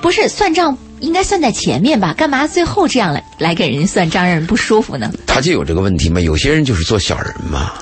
[0.00, 2.14] 不是算账应该算在前面吧？
[2.14, 5.10] 干嘛最后这样来来给人算账，让人不舒服呢？
[5.26, 6.20] 他就有这个问题嘛。
[6.20, 7.72] 有些人就是做小人嘛，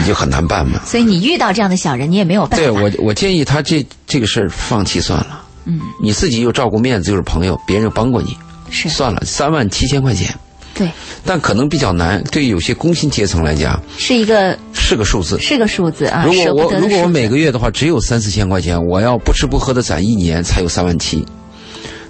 [0.00, 0.80] 你就很难办嘛。
[0.84, 2.56] 所以你遇到这样的小人，你也没有办法。
[2.56, 5.42] 对我，我建议他这这个事儿放弃算了。
[5.64, 8.36] 嗯，你自己又照顾面子，又是朋友，别人又帮过你，
[8.70, 10.34] 是算了，三万七千块钱，
[10.74, 10.90] 对，
[11.24, 12.20] 但可能比较难。
[12.32, 15.38] 对于有些工薪阶层来讲，是一个是个数字。
[15.38, 21.24] 是个数字啊，如果我如果我每个月的话只有三四千块钱，我要不吃不喝的攒一年才有三万七，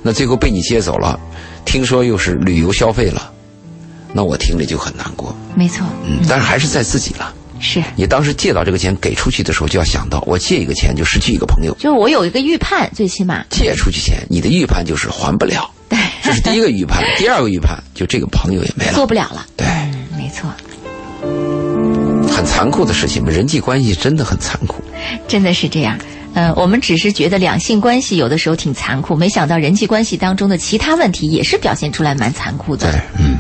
[0.03, 1.19] 那最后被你接走了，
[1.65, 3.31] 听说又是旅游消费了，
[4.12, 5.35] 那我听着就很难过。
[5.55, 7.33] 没错，嗯，但是还是在自己了。
[7.61, 7.81] 是。
[7.95, 17.01] 你当时借到这个钱给出去的时候，就要想到我借一个钱就失去一个朋友，就是我有一个预判，最起码借出去钱，你的预判就是还不了，对这是第一个预判。
[17.17, 19.47] 第二个预判就这个朋友也没了，做不了了。
[19.57, 20.51] 对，嗯，没错，
[22.29, 24.83] 很残酷的事情嘛，人际关系真的很残酷。
[25.29, 25.97] 真的是这样。
[26.35, 32.90] 呃，我们只是觉得两性关系有的时候挺残酷，没想到人际关系当中的其他问题也是表现出来蛮残酷的。
[32.90, 33.37] 对，嗯。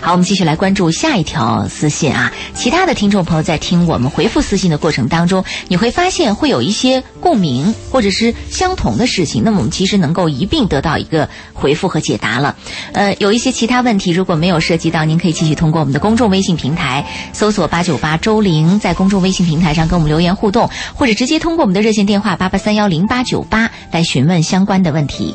[0.00, 2.32] 好，我们继续来关注下一条私信啊。
[2.54, 12.56] 其他的听众朋友在听我们回复私信的过程当中，你会发现会有一些共鸣或者是相同的事情，那么我们其实能够一并得到一个回复和解答了。
[12.92, 25.34] 呃，有一些其他问题如果没有涉及到，您可以继续通过我们的公众微信平台搜索八九八周玲，在公众微信平台上跟我们留言互动，或者直接通过我们的热线电话八八三幺零八九八来询问相关的问题。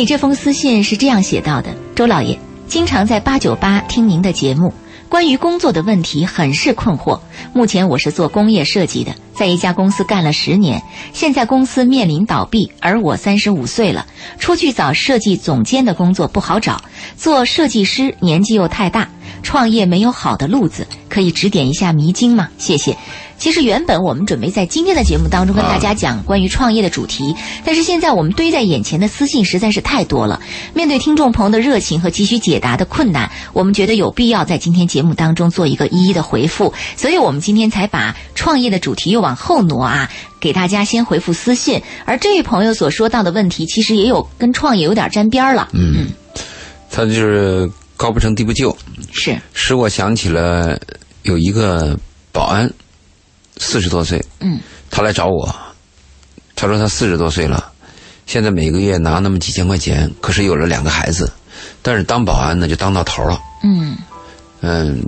[0.00, 4.72] 里这封私信是这样写到的：周老爷，经常在八九八听您的节目，
[5.10, 7.20] 关于工作的问题很是困惑。
[7.52, 10.82] 目前我是做工业设计的，在一家公司干了十年，
[11.12, 14.06] 现在公司面临倒闭，而我三十五岁了，
[14.38, 16.80] 出去找设计总监的工作不好找，
[17.18, 19.10] 做设计师年纪又太大，
[19.42, 22.48] 创业没有好的路子，可以指点一下迷津吗？
[22.56, 22.96] 谢谢。
[23.40, 30.40] 其实原本我们准备在今天的节目当中跟大家讲关于创业的主题，但是现在我们堆在眼前的私信实在是太多了。
[30.74, 40.08] 面对听众朋友的热情和急需解答的困难，我们觉得有必要在今天节目当中做一个一一的回复，所以我们今天才把创业的主题又往后挪啊。
[40.38, 41.82] 给大家先回复私信。
[42.06, 45.68] 而这位朋友所说到的问题，其实也有跟创业有点沾边儿了。
[45.74, 46.06] 嗯，
[46.90, 48.74] 他就是高不成低不就，
[49.12, 50.80] 是使我想起了
[51.24, 51.94] 有一个
[52.32, 52.72] 保安，
[53.60, 54.58] 四十多岁，嗯，
[54.90, 55.54] 他来找我，
[56.56, 57.70] 他说他四十多岁了，
[58.26, 61.30] 现在每个月拿那么几千块钱，可是有了两个孩子，
[61.82, 63.38] 但是当保安呢就当到头了。
[63.62, 63.96] 嗯
[64.62, 65.00] 嗯，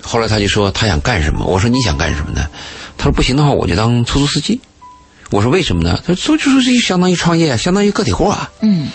[0.00, 2.46] 后来他就说他想干什么，我说你想干什么呢？
[2.96, 4.60] 他说不行的话我就当出租司机。
[5.30, 5.98] 我说为什么呢？
[6.06, 8.48] 他说出租司机相当于创业，相当于个体户啊。
[8.60, 8.88] 嗯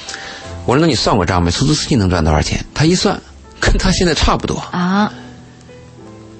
[0.65, 1.51] 我说那你算过账没？
[1.51, 2.63] 出租司机能赚多少钱？
[2.73, 3.19] 他一算，
[3.59, 4.57] 跟他现在差不多。
[4.71, 5.11] 啊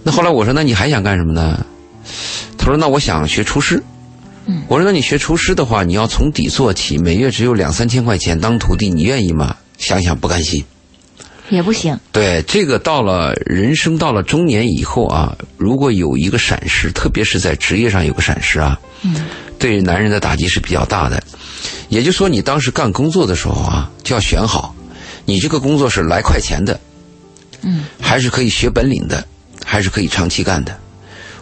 [0.04, 1.66] 那后来我说那你还想干什么呢？
[2.58, 3.82] 他说那我想学厨师。
[4.50, 9.56] 嗯我说那你学厨师的话，你要从底做起，每月只有两三千块钱当徒弟，你愿意吗？
[9.78, 10.64] 想想不甘心。
[11.50, 11.98] 也不行。
[12.12, 19.26] 对，这个到了人生到了中年以后啊，如果有一个闪失，特别是在职业上有个闪失啊，嗯
[19.60, 21.22] 对男人的打击是比较大的。
[21.90, 24.74] 也就是说，你当时干工作的时候啊，就要选好，
[25.26, 26.80] 你这个工作是来快钱的，
[27.64, 29.26] 嗯还是可以学本领的，
[29.66, 30.78] 还是可以长期干的。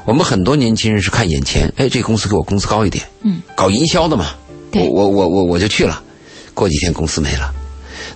[0.06, 4.28] 我们很多年轻人是看眼前，哎，这公司给我工资高一点，嗯，搞营销的嘛，
[4.74, 6.02] 我我我我我就去了，
[6.54, 7.54] 过几天公司没了。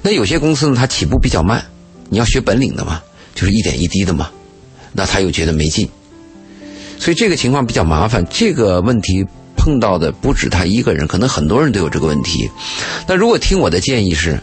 [0.02, 1.66] 那有些公司呢，它起步比较慢，
[2.10, 3.02] 你要学本领的嘛，
[3.34, 4.30] 就是一点一滴的嘛，
[4.94, 5.90] 那他又觉得没劲，
[7.00, 8.26] 所以这个情况比较麻烦。
[8.30, 9.26] 这个问题
[9.58, 12.50] 碰到的不止他一个人，可能很多人都有这个问题。
[13.08, 14.40] 那如果听我的建议是，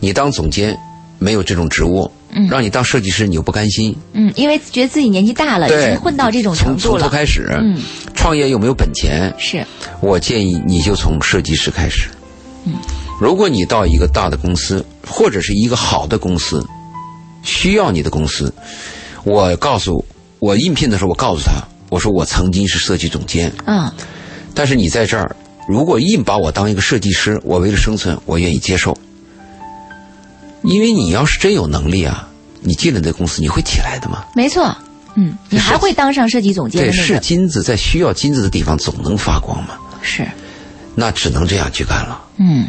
[0.00, 0.78] 你当总监
[1.18, 2.48] 没有这种职务，嗯。
[2.48, 7.08] 让你当设计师，你又不甘心，嗯，因为觉得自己年纪大了，已经混到这种程从从头。
[7.08, 7.80] 开始，嗯，
[8.14, 9.66] 创业又没有本钱，是。
[10.00, 12.08] 我建议你就从设计师开始。
[12.64, 12.74] 嗯，
[13.20, 16.64] 如果你到一个大的公司或者是一个好的公司，
[17.42, 18.52] 需要你的公司，
[19.24, 20.04] 我告诉
[20.38, 23.90] 我应聘的时候，我告诉他，我说我曾经是设计总监，嗯。
[24.54, 25.34] 但是你在这儿，
[25.68, 28.96] 如果硬把我当一个设计师，我为了生存，我愿意接受。
[30.68, 32.28] 因为你要是真有能力啊，
[32.60, 34.24] 你进了这公司，你会起来的嘛。
[34.34, 34.76] 没错。
[35.16, 39.70] 嗯，你还会当上设计总监的对，是金子，在需要金子的地方总能发光嘛。
[40.02, 40.24] 是
[40.94, 42.20] 那只能这样去干了。
[42.36, 42.68] 嗯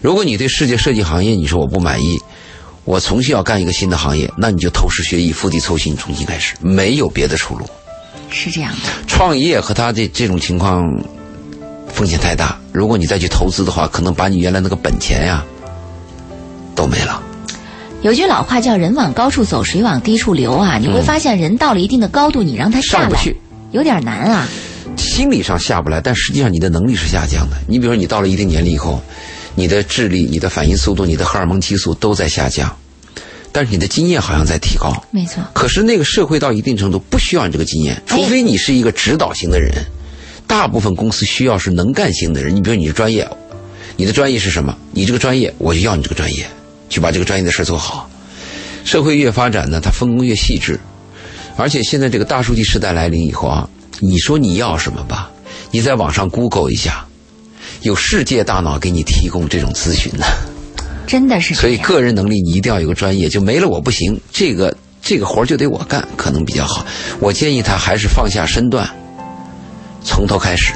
[0.00, 2.18] 如果你对世界设计行业你说我不满意，
[2.84, 7.66] 我重新要干一个新的行业，那你就投师学艺，釜底抽薪，重新开始，没有别的出路。
[8.30, 8.88] 是这样的。
[9.06, 10.82] 创业和他这这种情况
[11.92, 15.44] 风险太大，如果你再去投资的话，可能把你原来那个本钱呀
[16.74, 17.22] 都没了。
[18.02, 23.36] 有句老话叫“人往高处走，水往低处流”啊，你会发现人到了一定的高度，你让他下来上不去
[23.72, 24.48] 有点难啊。
[24.96, 27.56] 心理上下不来，但实际上你的能力是下降的。
[27.68, 29.02] 你比如说，你到了一定年龄以后，
[29.54, 32.74] 你的智力、你的反应速度、你的荷尔蒙激素都在下降，
[33.52, 34.92] 但是你的经验好像在提高。
[35.10, 39.70] 没错，可是那个社会到一定程度不需要你这个经验，除非你是一个指导型的人。
[40.46, 42.56] 大部分公司需要是能干型的人。
[42.56, 43.28] 你比如你的专业，
[43.96, 44.74] 你的专业是什么？
[44.90, 46.46] 你这个专业，我就要你这个专业，
[46.90, 48.10] 去把这个专业的事儿做好。
[48.84, 50.78] 社会越发展呢，它分工越细致，
[51.56, 53.68] 而且现在这个大数据时代来临以后啊，
[54.00, 55.30] 你说你要什么吧？
[55.70, 57.06] 你在网上 Google 一下，
[57.82, 60.26] 有世界大脑给你提供这种咨询的。
[61.06, 61.54] 真的是。
[61.54, 66.84] 所以个人能力你一定要有个专业，就没了我不行，这个这个活儿就得我干，可能比较好。
[67.18, 68.88] 我建议他还是放下身段，
[70.02, 70.72] 从头开始。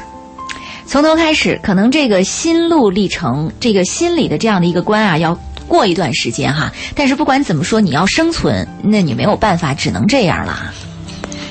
[0.86, 6.72] 从头开始，可能这个心路历程，这个心理的这样的一个关啊，要过一段时间哈。
[6.94, 10.72] 但是不管怎么说，你要生存，那你没有办法，只能这样了。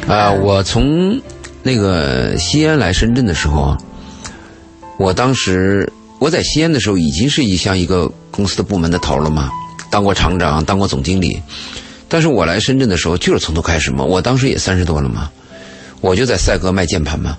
[0.08, 1.21] 啊、我从
[1.62, 3.76] 那个西安来深圳的时候，
[4.97, 9.49] 我当时我在西安的时候已经是一像一个公司的部门的头了嘛，
[9.89, 11.41] 当过厂长，当过总经理。
[12.10, 15.32] 但是我来深圳的时候就是从头开始嘛，我当时也三十多了嘛，
[15.99, 17.38] 我就在赛格卖键盘嘛，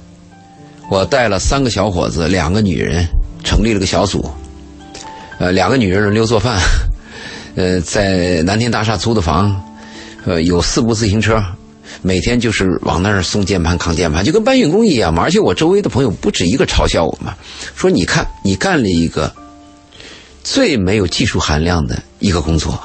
[0.91, 3.07] 我带了三个小伙子，两个女人，
[3.45, 4.29] 成立了个小组，
[5.39, 6.61] 呃，两个女人轮流做饭，
[7.57, 9.61] 呃，在南天大厦租的房，
[10.25, 11.43] 呃，有四部自行车，
[12.03, 15.23] 每天就是往那儿送键盘、扛键盘，就跟搬运工一样嘛。
[15.23, 17.35] 而且我周围的朋友不止一个嘲笑我嘛，
[17.75, 19.33] 说你看你干了一个
[20.43, 22.79] 最没有技术含量的一个工作，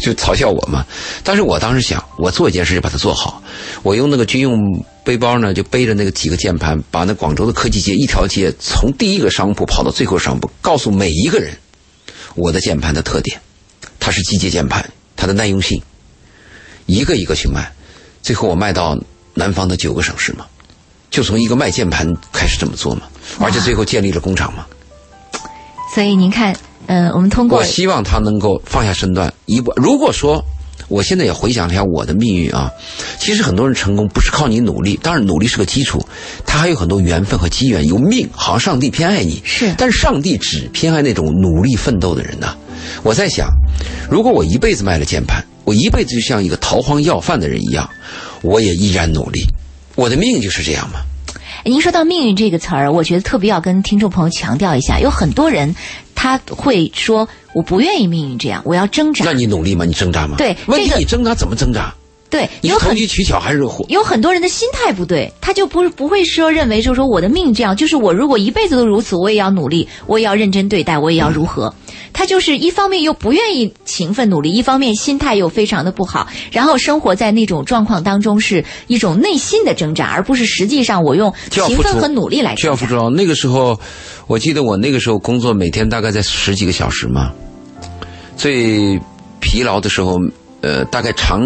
[0.00, 0.84] 就嘲笑我嘛。
[1.22, 3.42] 但是我当时想，我做一件事就把它做好。
[3.82, 11.56] 我用那个军用背包呢，就背着那个几个键盘，把那广州的科技街一条街从第一个商铺跑到最后商铺，告诉每一个人
[12.34, 13.40] 我的键盘的特点，
[13.98, 15.80] 它是机械键盘，它的耐用性，
[16.86, 17.70] 一个一个去卖，
[18.22, 18.98] 最后我卖到
[19.34, 20.46] 南方的九个省市嘛，
[21.10, 23.02] 就从一个卖键盘开始这么做嘛，
[23.40, 24.66] 而且最后建立了工厂嘛。
[25.94, 26.54] 所以您看，
[26.88, 29.70] 呃，我们通过我希望他能够放下身段，一步。
[29.76, 30.42] 如果说
[30.88, 32.72] 我现在也回想一下我的命运啊，
[33.18, 36.02] 其实很多人成功不是靠你努力，当然努力是个基础，
[36.46, 42.56] 他还有很多缘分和机缘，有命，好像上帝偏爱你，是但是上帝只偏爱那种努力奋斗的人呐、
[43.02, 43.50] 我在想，
[44.10, 47.86] 如果我一辈子卖了键盘，我一辈子就像一个逃荒要饭的人一样，
[48.40, 49.42] 我也依然努力，
[49.94, 51.00] 我的命就是这样嘛。
[51.64, 55.74] 您说到命运这个词儿，我觉得特别要跟听众朋友强调一下，有很多人
[56.20, 59.32] 他会说我不愿意命运这样，我要挣扎那。
[59.32, 59.84] 你努力吗？
[59.84, 60.34] 你挣扎吗？
[60.36, 61.94] 对问题你挣扎怎么挣扎？
[62.28, 63.86] 对，你是有很投机取巧还是火？
[63.88, 71.72] 有很多人的心态不对，他就不不会说认为就是说我的命这样，就是我如果一辈子都如此，我也要努力，我也要认真对待，我也要如何。
[72.18, 82.62] 他就是一方面又不愿意勤奋努力，一方面心态又非常的不好，然后生活在那种状况当中是一种内心的挣扎，而不是实际上我用勤奋和努力来挣扎。
[82.62, 83.08] 就要付出。
[83.10, 83.78] 那个时候，
[84.26, 87.30] 我记得我那个时候工作每天大概在十几个小时嘛，
[88.36, 89.00] 最
[89.38, 90.16] 疲劳的时候，
[90.60, 91.40] 呃，大概长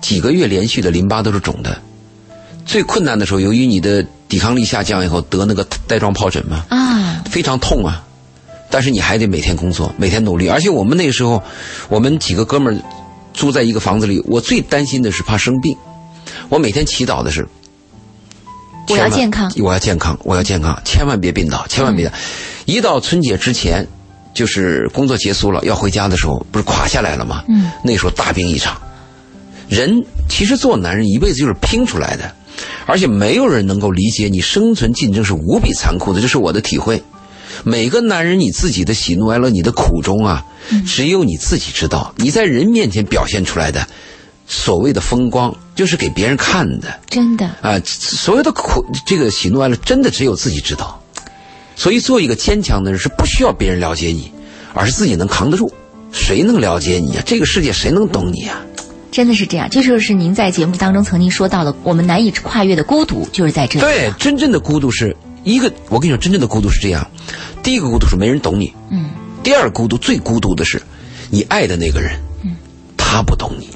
[0.00, 1.76] 几个月连续的淋巴都是肿的。
[2.64, 8.03] 最困难的时候，由于你的抵抗力下降以后得那个带状疱疹嘛，啊，非常痛啊。
[8.74, 10.48] 但是你还得每天工作，每天努力。
[10.48, 11.40] 而且我们那个时候，
[11.88, 12.82] 我们几个哥们儿
[13.32, 15.76] 住在一个房子里，我最担心的是怕生病。
[16.48, 17.46] 我每天祈祷的是，
[18.88, 22.10] 我要健康我要健康，我要健康，千万别病倒，千万别。
[22.64, 23.86] 一到春节之前，
[24.34, 27.44] 就是工作结束了要回家的时候，不是垮下来了吗？
[27.48, 28.76] 嗯，那时候大病一场。
[29.68, 32.34] 人其实做男人一辈子就是拼出来的，
[32.86, 37.00] 而且没有人能够理解你生存竞争是无比残酷的，这是我的体会。
[37.62, 40.44] 每个男人你自己的喜怒哀乐，你的苦衷啊，
[40.86, 42.12] 只有你自己知道。
[42.16, 43.86] 你在人面前表现出来的
[44.46, 47.00] 所谓的风光，就是给别人看的。
[47.08, 47.46] 真的。
[47.62, 51.00] 啊，所有的苦，这个喜怒哀乐，真的只有自己知道。
[51.76, 54.30] 所以，做一个坚强的人是不需要别人了解你，
[54.72, 55.72] 而是自己能扛得住。
[56.12, 57.22] 谁能了解你啊？
[57.26, 58.60] 这个世界谁能懂你啊？
[59.10, 63.80] 真的是这样，这就是您在节目当中曾经说到的，我们难以跨越的孤独，就是在这里。
[63.80, 67.06] 对，真正的孤独是一个，我跟你说，真正的孤独是这样：
[67.62, 69.10] 第一个孤独是没人懂你，嗯，
[69.42, 70.82] 第二孤独最孤独的是
[71.30, 72.56] 你爱的那个人，嗯，
[72.96, 73.68] 他不懂你。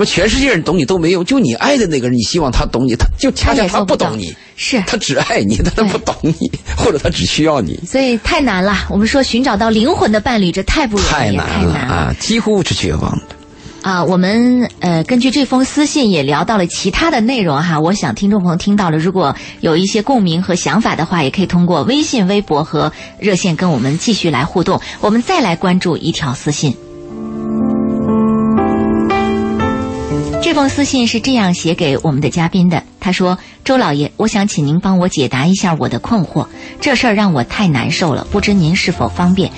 [0.00, 4.80] 那么全世界人懂你都没用，就你爱的那个人，你希望他懂你，他就恰恰他不懂你，是。
[4.86, 7.80] 他只爱你，但他不懂你， 或者他只需要你。
[7.84, 8.86] 所以太难了。
[8.90, 13.37] 我们说寻找到灵魂的伴侣，这太不容易，太难了啊，几乎是绝望的。
[13.82, 14.04] 啊！
[14.04, 17.78] 我们呃，根据这封私信也聊到了其他的内容哈。
[17.80, 24.80] 我想听众朋友听到了，如果有一些共鸣和想法的话，也可以通过微信、微博和热线跟我们继续来互动。
[25.00, 26.76] 我们再来关注一条私信。
[30.42, 32.82] 这封私信是这样写给我们的嘉宾的。
[33.00, 36.46] 他说：“周老爷，我想请您帮我解答一下我的困惑，
[36.80, 39.50] 这事儿让我太难受了，不知您是否方便？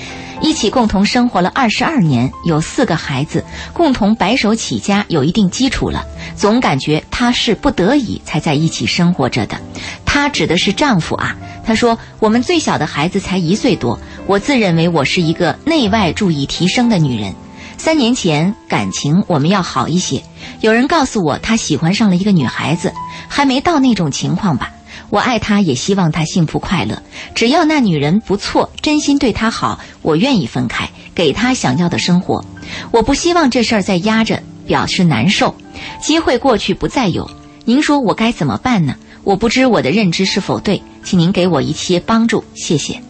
[0.43, 6.05] 一起共同生活了二十二年，有四个孩子，共同白手起家，有一定基础了。
[6.35, 9.61] 总感觉他是不得已才在一起生活着的。
[10.07, 11.37] 他指的是丈夫啊。
[11.65, 17.35] 他说我们最小的孩子才一岁多，我自认为我是一个内外注意提升的女人。
[17.77, 20.23] 三年前感情我们要好一些，
[20.61, 22.93] 有人告诉我他喜欢上了一个女孩子，
[23.29, 24.73] 还没到那种情况吧。
[25.11, 27.03] 我爱她，也希望她幸福快乐。
[27.35, 32.45] 只要那女人不错，真心对她好，我愿意分开，给她想要的生活。
[32.91, 35.55] 我不希望这事儿再压着，表示难受。
[36.01, 37.31] 机会过去不再有，
[37.65, 38.95] 您说我该怎么办呢？
[39.25, 43.03] 我不知我的认知是否对，请您给我一些帮助，谢谢。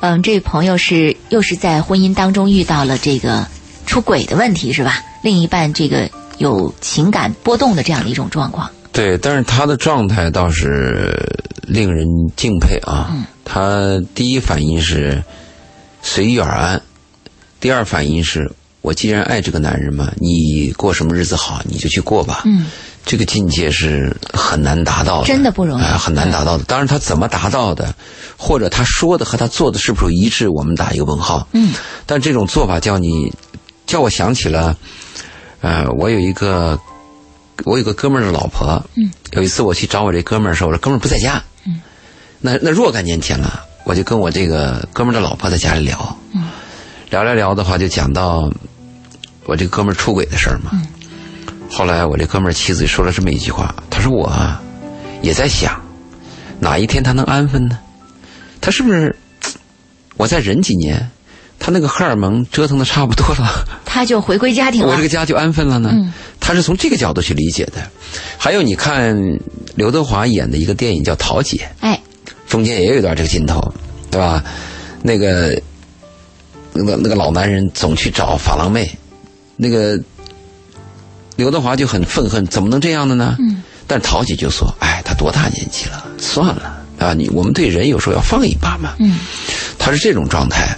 [0.00, 3.46] 嗯，这位朋友是又是在婚姻当中遇到了这个
[3.86, 5.02] 出轨的问题，是吧？
[5.22, 8.70] 另一半这个有情感波动的这样的一种状况。
[8.92, 11.12] 对，但是他的状态倒是
[11.62, 13.08] 令人敬佩啊。
[13.10, 15.22] 嗯他第一反应是
[16.00, 16.80] 随遇而安，
[17.60, 18.50] 第二反应是
[18.80, 22.42] 我既然爱这个男人嘛，你过什么日子好你就去过吧。
[22.46, 22.66] 嗯，
[23.04, 26.64] 这个境界是很难达到的，真的不容易哎很难达到的。
[26.64, 27.94] 当然，他怎么达到的，
[28.38, 31.46] 或者他说的和他做的是不是一致，我们打一个问号。
[31.52, 31.74] 嗯，
[32.06, 33.30] 但这种做法叫你，
[33.86, 34.74] 叫我想起了，
[35.60, 36.78] 呃，我有一个，
[37.64, 38.84] 我有个哥们儿的老婆。
[38.94, 41.42] 嗯，有一次我去找我这哥们儿的时候，我说哥们儿不在家。
[41.66, 41.80] 嗯，
[42.40, 46.16] 那那若干年前了，我就跟我这个哥们儿的老婆在家里聊。
[46.32, 46.48] 嗯，
[47.10, 48.50] 聊聊聊的话，就讲到
[49.44, 50.70] 我这个哥们儿出轨的事儿嘛。
[50.72, 50.86] 嗯
[51.74, 54.60] 后来我这哥们儿妻子说了这么一句话，他说我啊
[55.22, 55.80] 也在想，
[56.60, 57.78] 哪一天他能安分呢？
[58.60, 59.16] 他是不是
[60.18, 61.10] 我再忍几年，
[61.64, 64.88] 他那个荷尔蒙折腾的差不多了，他就回归家庭了。
[64.88, 65.90] 我这个家就安分了呢？
[65.92, 66.12] 嗯
[66.44, 67.74] 他是从这个角度去理解的。
[68.36, 69.16] 还有你看
[69.76, 72.02] 刘德华演的一个电影叫《桃姐》，哎，
[72.48, 73.60] 中间也有一段这个镜头，
[74.10, 74.42] 对吧？
[75.02, 75.56] 那个
[76.72, 78.90] 那个那个老男人总去找法郎妹，
[79.56, 79.96] 那个
[81.36, 83.36] 刘德华就很愤恨，怎么能这样的呢？
[83.38, 83.62] 嗯。
[83.86, 86.04] 但是陶姐就说：“哎，他多大年纪了？
[86.18, 89.20] 算了啊，你我们对人有时候要放一把嘛。”嗯。
[89.78, 90.76] 他是这种状态。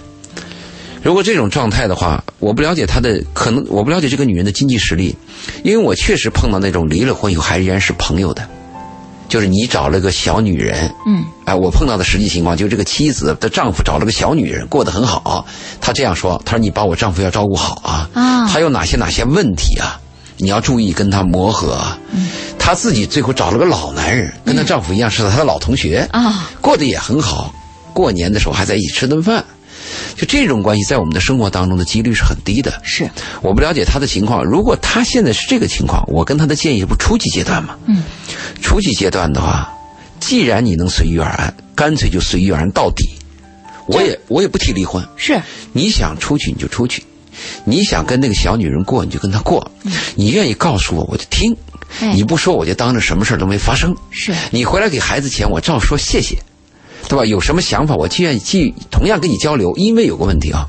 [1.04, 5.14] 如果这种状态的话，我不了解她的可能，我不了解这个女人的经济实力，
[5.62, 8.48] 因为我确实碰到那种离了婚以后还依然是朋友的，
[9.28, 15.44] 就是你找了个小女人，嗯，哎，我碰到的实际情况就是这个妻子的丈夫找了个小女人，过得很好，
[15.78, 20.00] 他这样说，他说你把我丈夫要照顾好啊，啊，他有哪些哪些问题啊，
[20.38, 21.78] 你要注意跟他磨合，
[22.12, 22.28] 嗯，
[22.58, 27.54] 他自己最后找了个老男人，跟她丈夫一样是他的老同学啊，过得也很好，
[27.92, 29.44] 过年的时候还在一起吃顿饭。
[30.16, 32.80] 就这种关系，在我们的生活当中的几率是很低的。
[32.82, 33.10] 是，
[33.42, 34.44] 我不了解他的情况。
[34.44, 37.76] 如果他现在是这个情况，我跟他的建议不初级阶段吗？
[37.86, 38.02] 嗯，
[38.62, 39.72] 初级阶段的话，
[40.20, 43.08] 既然你能随遇而安，干脆就随遇而安到底。
[43.86, 45.06] 我也我也不提离婚。
[45.16, 45.40] 是，
[45.72, 47.04] 你想出去你就出去，
[47.64, 49.70] 你想跟那个小女人过你就跟她过，
[50.14, 51.54] 你愿意告诉我我就听，
[52.14, 53.94] 你不说我就当着什么事都没发生。
[54.10, 56.38] 是你回来给孩子钱，我照说谢谢。
[57.08, 57.24] 对吧？
[57.24, 59.72] 有什么想法，我既愿意既同样跟你交流。
[59.76, 60.66] 因为有个问题啊，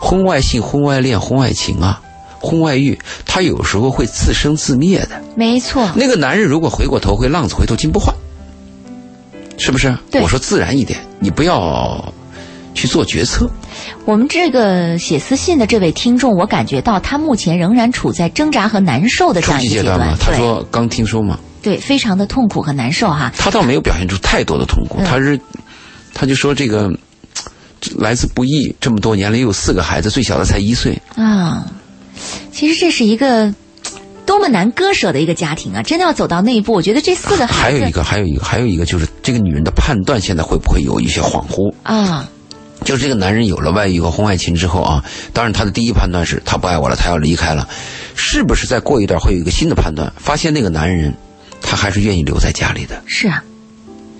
[0.00, 2.00] 婚外性、婚外恋、婚外情啊，
[2.40, 5.20] 婚外欲，他有时候会自生自灭的。
[5.34, 5.90] 没错。
[5.94, 8.14] 那个男人如果回过头，会浪子回头金不换，
[9.58, 9.96] 是不是？
[10.20, 12.12] 我说自然一点，你不要
[12.74, 13.50] 去做决策。
[14.04, 20.16] 我们这个写私信的这位听众，我感觉到他目前仍然处在挣扎和难受的这样一个阶段。
[20.20, 21.38] 他说刚听说嘛。
[21.60, 23.32] 对，非常的痛苦和难受哈。
[23.36, 25.38] 他倒没有表现出太多的痛苦，他是。
[26.14, 26.90] 他就说：“这个
[27.96, 31.66] 来自不易，这么多年了，又有四个孩子，最小的才一岁啊。
[32.52, 33.54] 其实这是一个
[34.26, 35.82] 多么难割舍的一个家庭啊！
[35.82, 42.28] 真的要走到那一步，我觉得这四个孩子还有一个，还有一个，还有一个，就是这个女人的判断现在会不会有一些恍惚啊？
[42.84, 47.68] 就是这个男人有了外遇和婚外情之后啊，当然他的第一判断是他不爱我了，他要离开了，
[48.16, 50.12] 是不是再过一段会有一个新的判断？
[50.16, 51.14] 发现那个男人
[51.62, 53.00] 他还是愿意留在家里的？
[53.06, 53.42] 是啊，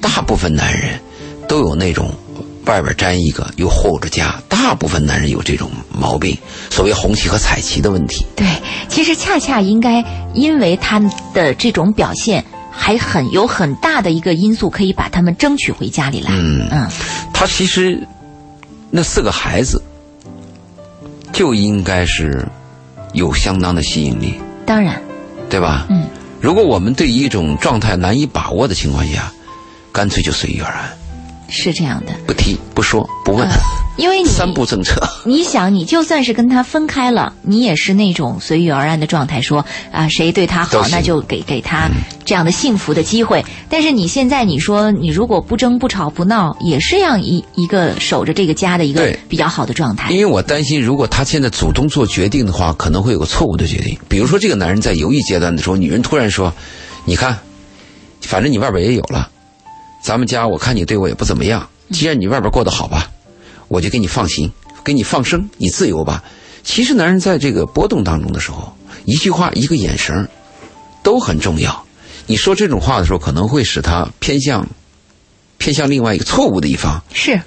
[0.00, 1.00] 大部分男人。”
[1.48, 2.12] 都有那种
[2.66, 6.36] 外边粘一个又护着家，大部分男人有这种毛病，
[6.70, 8.26] 所谓红旗和彩旗的问题。
[8.36, 8.46] 对，
[8.88, 11.00] 其实恰恰应该因为他
[11.32, 16.30] 的这种表现，还很有很大的一个因素，可以把他们争取回家里来。
[16.32, 16.86] 嗯嗯，
[17.32, 17.98] 他其实
[18.90, 19.82] 那四个孩子
[21.32, 22.46] 就应该是
[23.14, 24.34] 有相当的吸引力。
[24.66, 25.00] 当然，
[25.48, 25.86] 对吧？
[25.88, 26.06] 嗯，
[26.42, 29.32] 如果我们对一种状态难以把握的情况下，
[29.90, 30.90] 干脆就随遇而安。
[31.48, 33.48] 是这样的，不提不说不问，
[33.96, 35.02] 因为你三步政策。
[35.24, 41.88] 你想，你就算是跟他分开了，你也是那种随遇而安的状态，说啊，谁对他好，那就给给他
[42.24, 43.44] 这样的幸福的机会。
[43.68, 50.10] 但是你现在你说，你如果不争不吵不闹，也是样一一个守着这个家的一个比较好的状态。
[50.10, 53.98] 因为我担心，如果他现在主动做决定的话，可能会有个错误的决定。
[54.08, 56.52] 比如说，这个男人在犹豫阶段的时候，女人突然说
[57.04, 57.38] ：“你看，
[58.20, 59.30] 反正你外边也有了。”
[60.02, 63.10] 咱们家我看你对我也不怎么样，既然你外边过得好吧，
[63.68, 64.50] 我就给你放心，
[64.84, 66.22] 给你放生，你自由吧。
[66.62, 68.72] 其实男人在这个波动当中的时候，
[69.04, 70.28] 一句话一个眼神
[71.02, 71.84] 都很重要。
[72.26, 74.66] 你说这种话的时候，可能会使他偏向
[75.56, 77.02] 偏向另外一个错误的一方。
[77.12, 77.40] 是，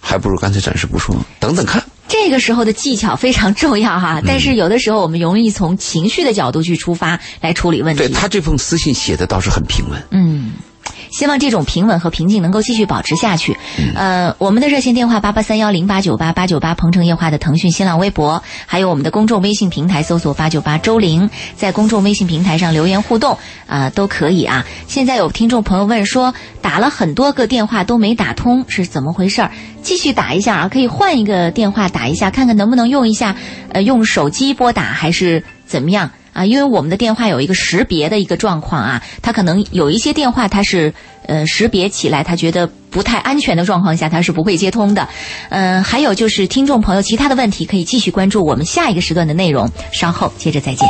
[0.00, 1.82] 还不如干脆暂时不说，等等看。
[2.06, 7.98] 这个时候的技巧非常重要哈，但是有的时候我们容易从情绪的角度去出发来处理问题。
[7.98, 10.00] 对他这封私信写的倒是很平稳。
[10.10, 10.52] 嗯。
[11.14, 13.56] 希望这种平稳和平静能够继续保持下去。
[13.94, 23.38] 呃，我们的热线电话八八三幺零八九八八九八，鹏城夜话的腾讯新浪微博，还有我们的公众微信平台，搜索八九八周玲，在公众微信平台上留言互动
[23.68, 24.66] 啊，都可以啊。
[24.88, 29.52] 现在有听众朋友问说，打了很多个电话都没打通，是怎么回事儿？
[29.82, 33.36] 继续打一下啊，可以换一个电话打一下，看看能不能用一下，
[33.70, 36.10] 呃，用手机拨打还是怎么样？
[36.34, 40.92] 啊，因为我们的电话有一个识别的一个状况啊，它可能有一些电话它是
[41.26, 45.08] 呃识别起来，它觉得不太安全的状况下，它是不会接通的。
[45.48, 50.86] 嗯，还有就是听众朋友其他的问题可以继续关注我们下一个时段的内容，稍后接着再见。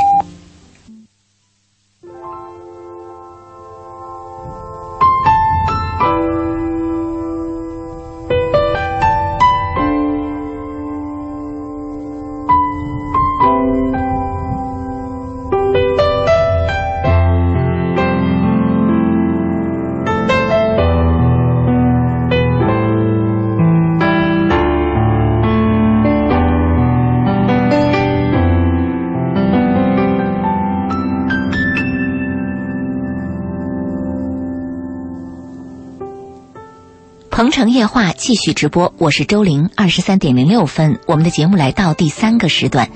[37.55, 42.91] 城夜话继续直播，我是周玲，二十三点零六分，我们的节目来到第三个时段。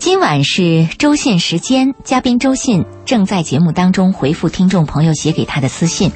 [0.00, 6.10] 今晚是周信时间，嘉宾周信正在节目当中回复听众朋友写给他的私信。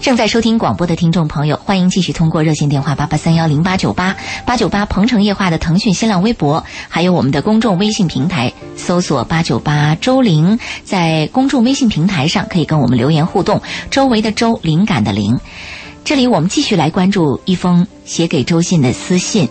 [0.00, 13.62] 正在收听广播的听众朋友，欢迎继续通过热线电话八八三幺零八九八八九八鹏城夜话的腾讯新浪微博，还有我们的公众微信平台，搜索八九八周玲，在公众微信平台上可以跟我们留言互动。
[13.92, 15.38] 周围的周，灵感的灵。
[16.04, 19.48] 这里我们继续来关注一封写给周信的私信。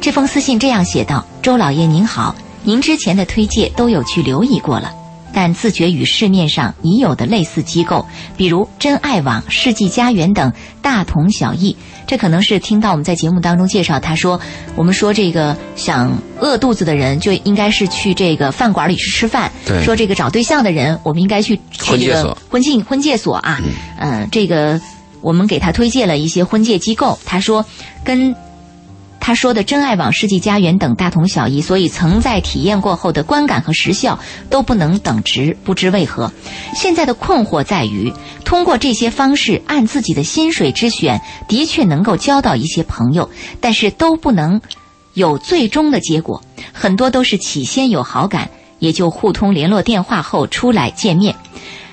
[0.00, 4.92] 这封私信这样写道：“周老爷您好。”您之前的推介都有去留意过了，
[5.32, 8.04] 但自觉与市面上已有的类似机构，
[8.36, 10.52] 比如真爱网、世纪佳缘等
[10.82, 11.74] 大同小异。
[12.06, 14.38] 这可能是听到我们在节目当中介绍，他说
[14.74, 19.50] 我们说这个想饿肚子的人就应该是去这个饭馆里去吃饭。
[19.82, 23.58] 说这个找对象的人，我们应该去去这个婚庆婚介所啊。
[23.98, 24.28] 嗯。
[24.30, 24.78] 这个
[25.20, 27.64] 我们给他推荐了一些婚介机构，他说
[28.04, 28.34] 跟。
[29.22, 34.18] 他说的真爱网、世纪佳缘等大同小异，所以曾在体验过后的观感和实效
[34.48, 36.32] 都不能等值，不知为何。
[36.74, 38.10] 现在的困惑在于，
[38.46, 43.28] 通过这些方式按自己的薪水之选，的确能够交到一些朋友，
[43.60, 44.58] 但是都不能
[45.12, 46.42] 有最终的结果。
[46.72, 48.48] 很多都是起先有好感，
[48.78, 51.36] 也就互通联络电话后出来见面，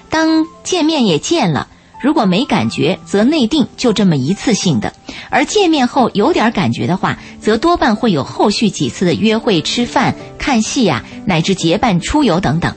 [0.10, 1.68] 当见面也见了。
[2.00, 4.92] 如果没感觉，则内定就这么一次性的；
[5.30, 12.76] 而见面后有点感觉的话，则多半会有后续几次的约会、吃饭、看戏呀，乃至结伴出游等等。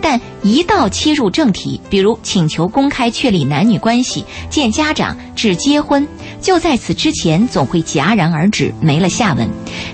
[0.00, 6.06] 但一到切入正题，比如请求公开确立男女关系、见家长至结婚，
[6.40, 9.48] 就在此之前总会戛然而止，没了下文。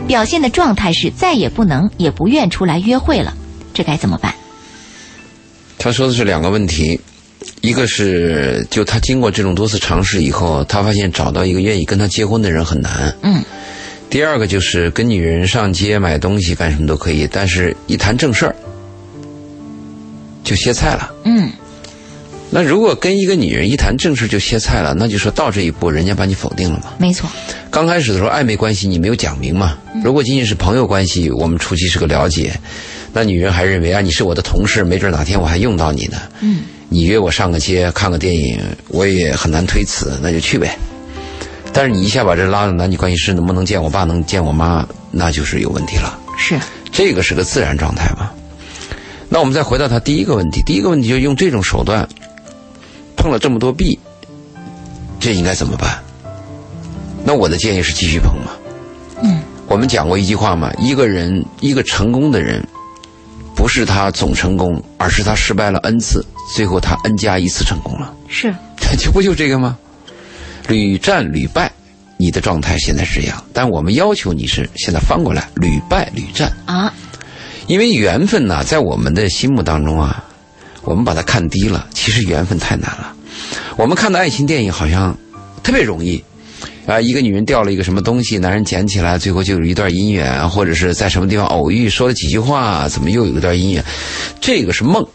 [0.07, 3.35] 表现的状态是再也不能也不愿出来约会了，
[3.74, 4.35] 这该怎么办？
[5.79, 6.99] 他说的是两个问题。
[7.61, 13.15] 一个是，就他经过这种多次尝试以后，他发现找到一个愿意跟他结婚的人很难。
[13.23, 13.43] 嗯。
[14.11, 18.57] 第二个就是跟女人上街买东西干什么都可以，但是一谈正事儿
[20.43, 21.11] 就歇菜了。
[21.25, 21.51] 嗯。
[22.51, 26.95] 那如果跟一个女人一谈正事就歇菜了，那就说到这一步，人家把你否定了嘛？
[26.97, 27.29] 没错。
[27.71, 29.77] 刚开始的时候暧昧关系你没有讲明嘛？
[30.03, 32.59] 如果仅仅是朋友关系，我们初期是个了解，
[33.13, 36.17] 那女人还认为啊你是我的同事，没准哪天我还用到你呢。
[36.41, 36.63] 嗯。
[36.89, 40.76] 你约我上个街看个电影，我也很难推辞，那就去呗。
[41.72, 46.18] 但是你一下把这拉到男女关系是能不能见我爸，能见我妈，那就是有问题了。
[46.39, 46.59] 是，
[46.91, 48.30] 这个是个自然状态嘛。
[49.28, 52.09] 那我们再回到他第一个问题，第一个问题就用这种手段
[53.16, 53.99] 碰了这么多壁，
[55.20, 56.03] 这应该怎么办？
[57.24, 58.53] 那我的建议是继续碰嘛。
[59.22, 59.43] 嗯。
[59.66, 62.66] 我们讲过一句话嘛，一个人一个成功的人。
[63.55, 66.24] 不是他总成功，而是他失败了 n 次，
[66.55, 68.15] 最后他 n 加一次成功了。
[68.29, 68.55] 是，
[68.99, 69.77] 这不就这个吗？
[70.69, 71.71] 屡战屡败，
[72.17, 76.93] 你的状态现在是这样，但我们要求你是现在翻过来，屡败屡战啊。
[77.67, 80.25] 因为缘分呢，在我们的心目当中啊，
[80.83, 81.87] 我们把它看低了。
[81.93, 83.15] 其实缘分太难了。
[83.77, 85.17] 我们看的爱情电影好像
[85.63, 86.23] 特别容易。
[86.87, 93.85] 啊，一个女人掉了一个什么东西，男人捡起来，最后就有一段姻缘，或者是在什么地方偶遇，说了几句话，怎么又有一段姻缘？
[94.41, 95.07] 这个是梦，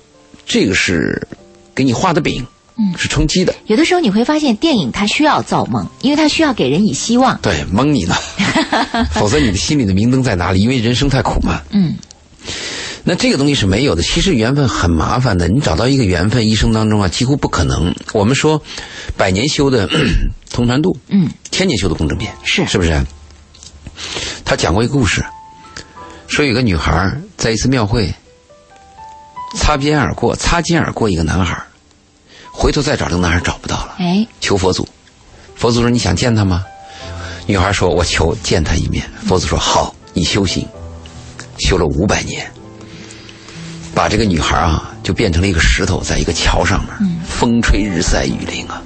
[0.45, 1.27] 这个是
[1.73, 2.45] 给你画的饼，
[2.77, 3.53] 嗯，是充饥的。
[3.67, 7.39] 有的时候你会发现，电影它需要造梦，因为它需要给人以希望。
[7.41, 8.15] 对，蒙你呢，
[9.13, 10.59] 否则你的心里的明灯在哪里？
[10.59, 11.61] 因为人生太苦嘛。
[11.71, 11.95] 嗯。
[13.05, 14.01] 那这个东西是没有的。
[14.01, 17.93] 其实缘分很麻烦的，你找到一个缘分，一生当中啊，几乎不可能。
[18.13, 18.61] 我们说，
[19.17, 19.89] 百年修的
[20.49, 22.97] 同船渡，嗯，千年修的共枕眠，是是不是？
[24.45, 25.21] 他讲过一个故事，
[26.27, 28.13] 说有个女孩在一次庙会
[29.55, 31.61] 擦肩而过，擦肩而过一个男孩，
[32.51, 34.87] 回头再找这个男孩找不到了，哎，求佛祖，
[35.55, 36.65] 佛祖说你想见他吗？
[37.45, 39.05] 女孩说，我求见他一面。
[39.25, 40.67] 佛祖说好，你修行，
[41.59, 42.49] 修了五百年。
[43.93, 48.81] 把这个女孩啊，就变成了一个石头，在一个桥上面，风吹日晒雨淋啊。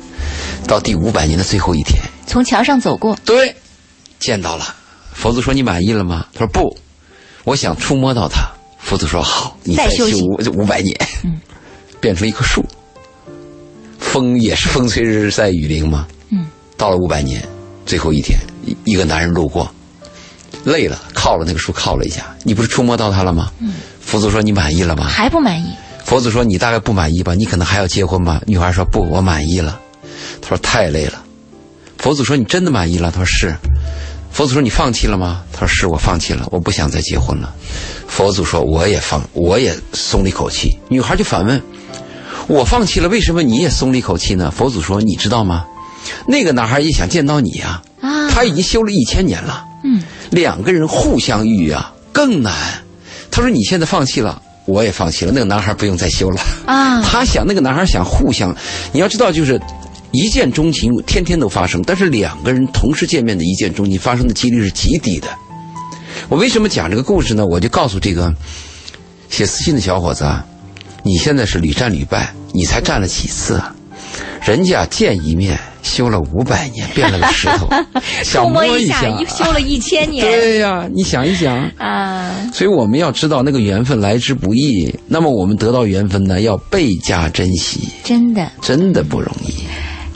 [0.68, 3.56] 到第五百年的最后一天，从桥上走过，对，
[4.20, 4.76] 见到了。
[5.14, 6.78] 佛祖说：“你满意了吗？”他说：“不，
[7.44, 8.50] 我想触摸到他。”
[8.88, 10.96] 佛祖说：“好，你再修五五百年，
[12.00, 12.66] 变成一棵树。
[14.00, 16.08] 风也是风吹日晒雨淋吗？
[16.30, 17.46] 嗯，到了五百年，
[17.86, 19.70] 最后一天，一一个男人路过，
[20.64, 22.34] 累了，靠了那个树靠了一下。
[22.44, 23.52] 你不是触摸到他了吗？
[23.60, 23.74] 嗯。
[24.00, 25.68] 佛祖说：“你满意了吗？”还不满意。
[26.06, 27.34] 佛祖说：“你大概不满意吧？
[27.36, 29.78] 你可能还要结婚吧？”女孩说：“不，我满意了。”
[30.42, 31.22] 他说：“太累了。”
[32.00, 33.54] 佛祖说：“你真的满意了？”他说：“是。”
[34.38, 37.56] 佛祖说：“你放弃了吗？”他说：“是我放弃了，我不想再结婚了。”
[38.08, 41.60] 佛祖说：“我也放，我也松了一口气。”女孩就反问
[42.46, 45.66] ：“我放弃了，为什么你也松了一口气呢？”佛祖说：“你知道吗？
[46.28, 47.82] 那个男孩也想见到你呀，
[48.30, 49.66] 他已经修了一千年了。
[49.84, 52.54] 嗯，两个人互相遇啊，更难。”
[53.32, 56.40] 他说你现在放弃了，我也放弃了，那个男孩不用再修了。
[56.68, 58.56] 啊，他想那个男孩想互相，
[58.92, 59.60] 你要知道就是。
[60.12, 65.28] 一见钟情天天都发生，但是两个人同时见面的一见钟情发生的几率是极低的。
[66.30, 67.46] 我为什么讲这个故事呢？
[67.46, 68.34] 我就告诉这个
[69.30, 70.44] 写私信的小伙子啊，
[71.04, 73.74] 你现在是屡战屡败，你才战了几次啊？
[74.44, 77.68] 人家见一面修了五百年，变了个石头，
[78.24, 81.70] 想触摸摸一下，下，又修了一千年对呀、你想一想。
[81.78, 82.34] 啊！
[82.54, 89.54] 所以我们要知道那个缘分来之不易，那么我们得到缘分呢，要倍加珍惜，真的，真的不容易。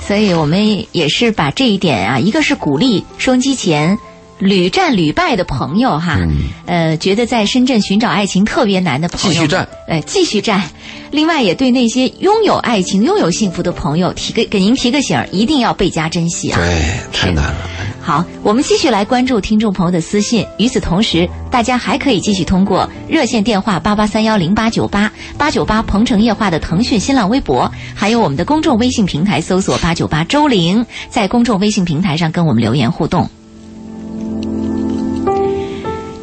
[0.08, 3.98] 所以我们也是把这一点啊，一个是鼓励收音机前
[4.40, 6.20] 屡战屡败的朋友哈，
[6.66, 10.64] 呃，觉得在深圳寻找爱情特别难的朋友，继续战，呃，继续战。
[11.12, 16.58] 另外，也对那些拥有爱情、拥有幸福的朋友提个给您提个醒儿，一定要倍加珍惜啊！
[16.58, 16.84] 对，
[17.14, 17.56] 太难了。
[18.04, 20.44] 好，我们继续来关注听众朋友的私信。
[20.58, 33.30] 与此同时，大家还可以继续通过热线电话八八三幺零八九八八九八鹏城夜话的腾讯新浪微博，还有我们的公众微信平台搜索八九八周玲，在公众微信平台上跟我们留言互动。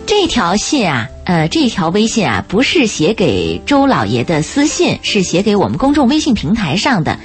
[0.05, 7.19] 这条信啊，呃，这条微信啊，不是写给周老爷的私信，是写给我们公众微信平台上的。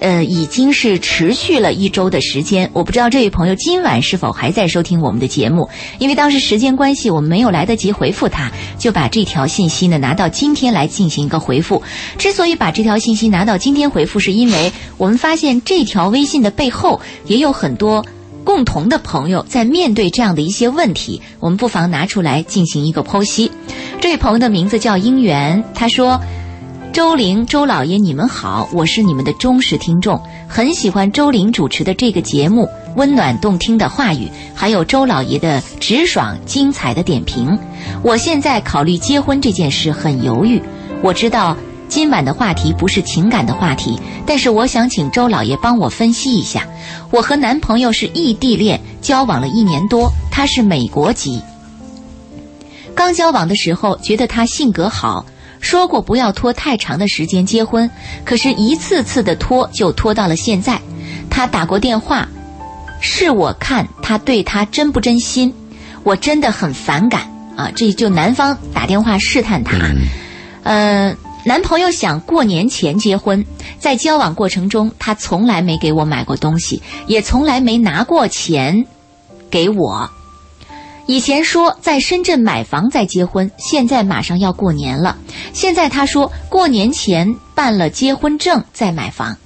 [0.00, 2.70] 呃，已经是持续了一周的时间。
[2.72, 5.68] 我不知道这位朋友今晚是否还在收听我们的节目，
[5.98, 11.82] 因为当时时间关系，我们没有来得及回复他，就把这条信息呢拿到今天来进行一个回复。
[12.16, 18.04] 之所以把这条信息拿到今天回复，是因为我们发现这条微信的背后也有很多。
[18.44, 23.52] 共同的朋友在面对这样的一些问题，我们不妨拿出来进行一个剖析。
[24.00, 26.18] 这位朋友的名字叫姻缘，他说
[26.98, 37.56] ：“周玲、周老爷，你们好，我是你们的忠实听众，很喜欢周玲主持的这个节目，温暖动听的话语，还有周老爷的直爽精彩的点评。
[38.02, 40.60] 我现在考虑结婚这件事很犹豫，
[41.00, 41.56] 我知道。”
[41.88, 43.96] 今晚的话题不是情感的话题，
[44.26, 46.66] 但是我想请周老爷帮我分析一下。
[47.12, 51.40] 我和男朋友是异地恋，交往了一年多，他是美国籍。
[52.92, 55.24] 刚交往的时候觉得他性格好，
[55.60, 57.90] 说过不要拖太长的时间结婚，
[58.24, 60.80] 可是一次次的拖就拖到了现在。
[61.30, 62.28] 他打过电话，
[63.00, 65.52] 是我看他对他真不真心，
[66.02, 67.22] 我真的很反感
[67.56, 67.70] 啊！
[67.74, 69.76] 这就男方打电话试探他，
[70.62, 71.16] 呃。
[71.44, 73.42] 男朋友想过年前结婚，
[73.78, 78.84] 在交往过程中，他从来没给我买过东西，也从来没拿过钱
[79.48, 80.10] 给我。
[81.10, 85.16] 以前说在深圳买房再结婚，现在马上要过年了，
[85.54, 89.38] 现在他说过年前办了结婚证再买房。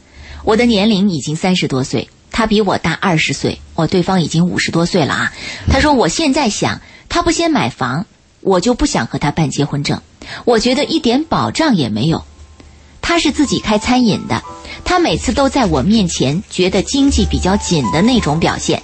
[0.43, 5.33] 我的年龄已经三十多岁，他比我大二十岁，我，对方已经五十多岁了啊。
[5.69, 8.07] 他说我现在想，他不先买房，
[8.41, 10.01] 我就不想和他办结婚证。
[10.45, 12.25] 我觉得一点保障也没有。
[13.01, 14.43] 他是自己开餐饮的，
[14.85, 18.83] 他每次都在我面前觉得经济比较紧的那种表现。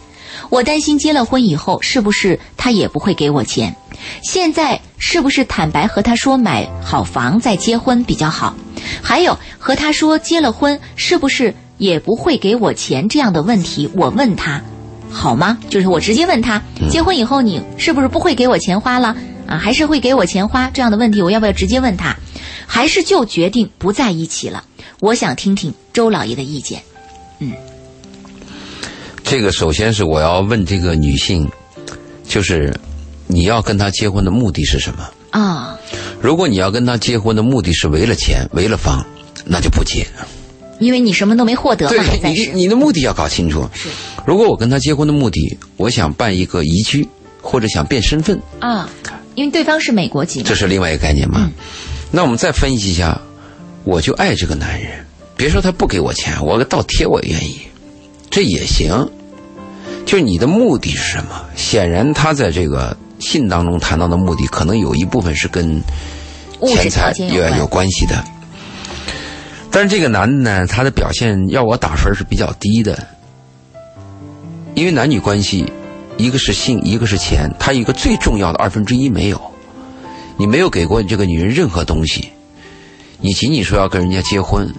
[0.50, 3.74] 我担心结了婚以后是不是他也不会给我钱？
[4.22, 8.54] 现在是不是坦白和他说买好房再结婚比较好？
[9.02, 14.62] 还有和他说结了婚是不是也不会给我钱这样的问题，我问他
[15.10, 15.58] 好吗？
[15.68, 19.16] 就是我直接问他，结婚以后你是不是不会给我钱花了？
[19.46, 22.16] 啊，还是会给我钱花这样的问题，我要不要直接问他？
[22.66, 24.62] 还是就决定不在一起了？
[25.00, 26.82] 我想听听周老爷的意见。
[29.28, 31.48] 嗯，这个首先是我要问这个女性，
[32.26, 32.74] 就是
[33.26, 35.08] 你要跟他结婚的目的是什么？
[35.30, 35.78] 啊，
[36.20, 39.04] 如果你要跟他结婚的目的是为了钱、为了房，
[39.44, 40.06] 那就不结。
[40.80, 43.68] 因为你什么都没获得嘛，对，你你的目的要搞清楚。
[43.74, 43.88] 是
[44.24, 47.06] 如果我跟他结婚的目的，我想办一个移居，
[47.42, 48.88] 或者想变身份，啊，
[49.34, 51.40] 因为对方是美国籍这，是另外一个概念嘛。
[51.42, 51.52] 嗯
[52.10, 53.20] 那我们再分析一下，
[53.84, 55.04] 我就爱这个男人，
[55.36, 57.58] 别说他不给我钱，我倒贴我也愿意，
[58.30, 58.88] 这也行。
[60.08, 61.44] 就是你的目的是什么？
[61.54, 65.82] 显然他在这个信当中谈到的目的，可能有一部分是跟
[66.66, 68.24] 钱财有有有关系的。
[69.70, 73.06] 但是这个男的呢，他的表现要我打分是比较低的，
[74.74, 75.70] 因为男女关系，
[76.16, 79.38] 一个是性，一个是钱，他一个最重要的二分之一没有。
[80.38, 82.30] 你没有给过这个女人任何东西，
[83.20, 84.72] 你仅仅说要跟人家结婚，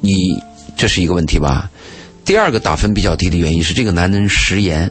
[0.00, 0.42] 你
[0.76, 1.70] 这是一个问题吧？
[2.30, 4.88] 第二个打分比较低的原因是这个男人食言，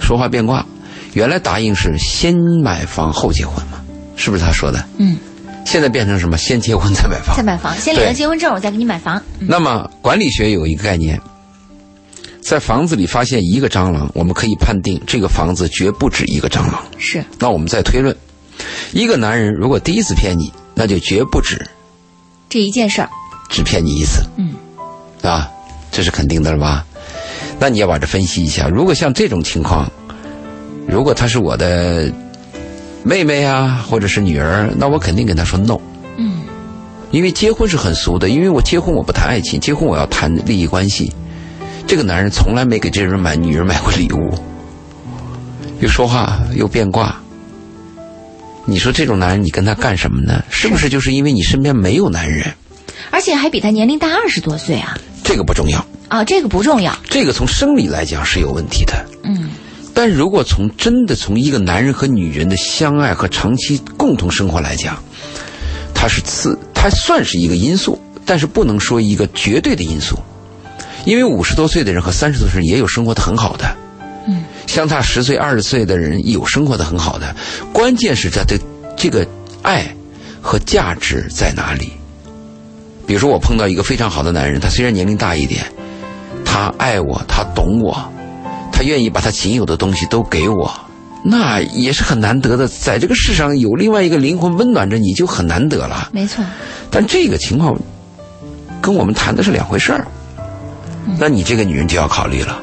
[0.00, 0.66] 说话变卦。
[1.12, 3.78] 原来答应是先买房后结婚嘛，
[4.16, 4.84] 是不是他说的？
[4.98, 5.16] 嗯，
[5.64, 6.36] 现在变成什么？
[6.36, 7.42] 先结婚再买房再。
[7.44, 9.16] 买房，先领了结婚证，我再给你买房。
[9.38, 11.20] 嗯那么管理学有一个概念，
[12.40, 16.84] 在房子里发现一个蟑螂，我们可以判定这个房子绝不止一个蟑螂。
[16.98, 18.12] 是那我们再推论，
[18.92, 21.64] 一个男人如果第一次骗你，那就绝不止
[22.48, 23.08] 这一件事儿，
[23.48, 24.52] 只骗你一次，嗯，
[25.22, 25.48] 啊，
[25.96, 26.84] 这是肯定的了吧？
[27.58, 28.68] 那你要把这分析一下。
[28.68, 29.90] 如果像这种情况，
[30.86, 32.12] 如果她是我的
[33.02, 35.78] 妹妹啊，或者是女儿，那我肯定跟她说 no。
[36.18, 36.42] 嗯，
[37.12, 41.10] 因为结婚是很俗的，因为我结婚我不谈爱情，结婚我要谈利益关系。
[41.86, 44.34] 这个男人从来没给这人买女人买过礼物，
[45.80, 47.16] 又说话又变卦。
[48.66, 50.44] 你说这种男人，你跟他干什么呢？
[50.50, 52.52] 是不是就是因为你身边没有男人？
[53.10, 54.98] 而且还比他年龄大二十多岁啊！
[55.26, 56.96] 这个不重要，啊，这个不重要。
[57.10, 59.04] 这个从生理来讲是有问题的。
[59.24, 59.50] 嗯，
[59.92, 65.02] 但如果从真的从一个男人和女人的相爱和长期共同生活来讲，
[65.92, 70.16] 它是次，它算是一个因素，但是不能说一个绝对的因素，
[71.04, 73.76] 因为五十多岁的人和三十多岁人也有生活的很好的。
[74.28, 77.34] 嗯，相差十岁、二十岁的人有生活的很好的，
[77.72, 78.56] 关键是他的
[78.96, 79.26] 这个
[79.62, 79.92] 爱
[80.40, 81.90] 和价值在哪里。
[83.06, 85.64] 比如说，我碰到一个非常好的男人，他虽然年龄大一点，
[86.44, 87.96] 他爱我，他懂我，
[88.72, 90.74] 他愿意把他仅有的东西都给我，
[91.24, 92.66] 那也是很难得的。
[92.66, 96.08] 在这个世上有另外一个灵魂温暖着你，就很难得了。
[96.12, 96.44] 没错。
[96.90, 97.78] 但这个情况
[98.80, 100.06] 跟我们谈的是两回事儿，
[101.18, 102.60] 那你这个女人就要考虑了。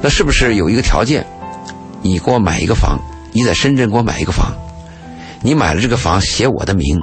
[0.00, 1.26] 那是不是有一个条件？
[2.00, 2.96] 你给我买一个房，
[3.32, 4.52] 你在深圳给我买一个房，
[5.42, 6.96] 你买了这个房写我的名，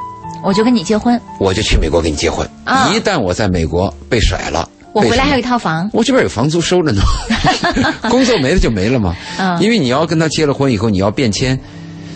[0.45, 2.47] 我就跟你结婚，我就去美国跟你结婚。
[2.63, 5.89] 啊一旦我在美国被甩了，我回来还有一套房。
[5.91, 7.01] 我这边有房租收着呢，
[8.09, 9.15] 工作没了就没了嘛。
[9.39, 11.59] 嗯因为你要跟他结了婚以后，你要变迁，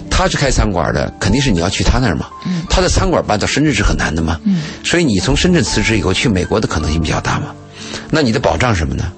[0.09, 2.27] 他是开餐馆的，肯定是你要去他那儿嘛。
[2.45, 4.39] 嗯他的餐馆搬到深圳是很难的嘛。
[4.45, 7.47] 嗯所以你从深圳辞职以后去美国的可能性比较大嘛。
[8.11, 9.11] 那你的保障什么呢？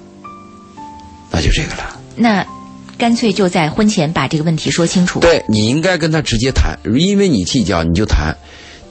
[1.30, 1.96] 那就这个了。
[2.16, 2.44] 那
[2.98, 5.18] 干脆就在婚前把这个问题说清楚。
[5.20, 8.36] 对你应该跟他直接谈，因为你计较你就谈。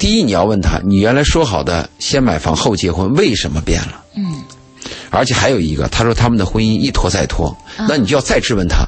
[0.02, 4.04] 第一，你要问他，你原来说好的先买房后结婚，为什么变了？
[4.16, 4.42] 嗯，
[5.12, 7.56] 而且还有一个，他说他们的婚姻一拖再拖，
[7.88, 8.84] 那你就要再质问他，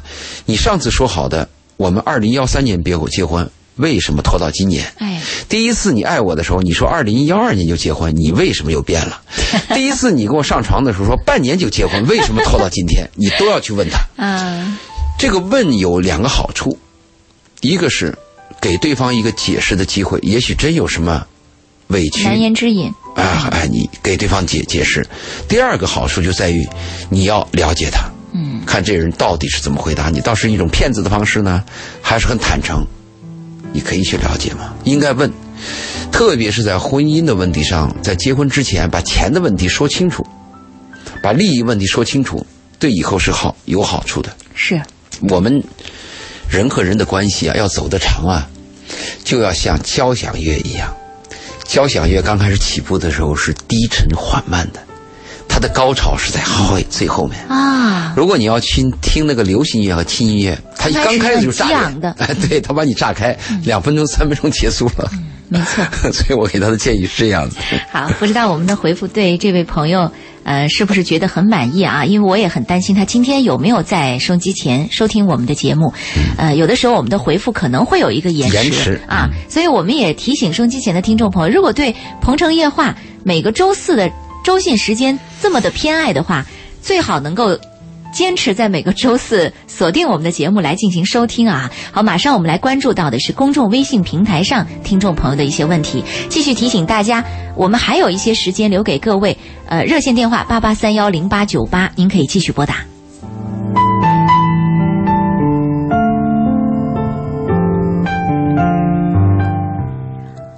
[0.47, 1.47] 你上次说好的
[1.77, 4.91] 我们二零幺三年别结婚，为什么拖到今年？
[4.97, 9.21] 哎，第一次你爱我的时候，你说二零幺二年就结婚，你为什么又变了？
[9.75, 13.07] 第一次你跟我上床的时候说半年就结婚，为什么拖到今天？
[13.13, 13.99] 你都要去问他。
[14.17, 14.75] 嗯，
[15.19, 16.75] 这个问有两个好处，
[17.61, 18.17] 一个是
[18.61, 21.25] 给对方一个解释的机会，也许真有什么
[21.87, 22.91] 委屈难言之隐。
[23.15, 25.05] 啊，哎，你给对方解解释。
[25.47, 26.67] 第二个好处就在于
[27.09, 31.63] 你要了解他，嗯，看这人到底是怎么回答你，倒是一种骗子的方式呢，
[32.01, 32.85] 还是很坦诚？
[33.71, 35.31] 你可以去了解嘛，应该问，
[36.11, 40.25] 特别是在婚姻的问题上，在结婚之前把钱的问题说清楚，
[41.21, 42.45] 把利益问题说清楚，
[42.79, 44.35] 对以后是好有好处的。
[44.55, 44.81] 是，
[45.29, 45.63] 我们
[46.53, 48.47] 人和人的关系啊，要走得长啊，
[49.23, 50.95] 就要像交响乐一样。
[51.65, 54.79] 交响乐刚开始起步的时候是低沉缓慢的，
[55.49, 57.43] 它的高潮是在后最后面。
[57.47, 65.09] 啊，如果你要去听那个流行音乐和轻音乐，它一刚开始就炸裂它是很激昂的哎， 对，它把你炸开，两分钟、三分钟结束了。
[65.53, 65.83] 没错。
[66.11, 67.57] 所以我给他的建议是这样子。
[67.91, 70.11] 好，不知道我们的回复对这位朋友，
[70.43, 72.03] 呃，是不是觉得很满意啊？
[72.03, 75.93] 因为我也很担心他今天有没有在收音机前收听我们的节目。
[76.37, 82.89] 呃，有的时候我们的回复可能会有一个延迟延迟啊，所以我们也提醒收音机前的听众朋友，如果对《鹏城夜话》
[83.23, 84.11] 每个周四的
[84.43, 86.43] 周信时间这么的偏爱的话，
[86.81, 87.55] 最好能够。
[88.13, 91.69] 坚持在每个周四锁定我们的节目来进行收听啊！
[91.91, 96.01] 好，马上我们来关注到的是公众微信平台上听众朋友的一些问题。
[96.29, 97.23] 继续提醒大家，
[97.55, 99.35] 我们还有一些时间留给各位，
[99.65, 102.75] 呃，热线电话八八三幺零八九八，您可以继续拨打。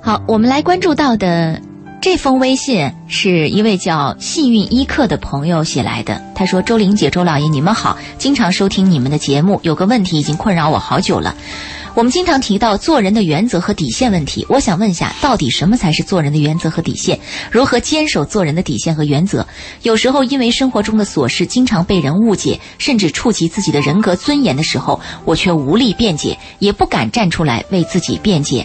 [0.02, 1.60] 好，我们来关注到的
[2.06, 6.22] 这封微信是一位叫幸运一刻的朋友写来的。
[6.36, 11.36] 他说：“周玲姐、周老爷，你们好，经常收听你们的节目，有个问题已经困扰我好久了。
[11.96, 17.20] 我们经常提到做人的原则和底线问题，我想问一下，到底什么才是做人的原则和底线？
[17.50, 19.48] 如何坚守做人的底线和原则？
[19.82, 28.64] 有时候因为生活中的琐事，经常被人误解，甚至触及自己的人格尊严的时候，我却无力辩解，也不敢站出来为自己辩解。”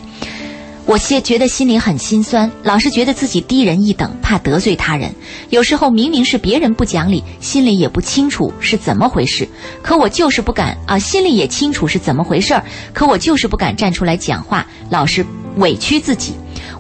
[0.90, 5.14] 我现觉得心里很心酸，老是觉得自己低人一等，怕得罪他人。
[5.50, 9.48] 有时候明明是别人不讲理，心里也不清楚是怎么回事，
[9.82, 15.24] 可我就是不敢啊，心里也清楚是怎么回事儿，可我就是不敢站出来讲话，老是
[15.58, 16.32] 委屈自己。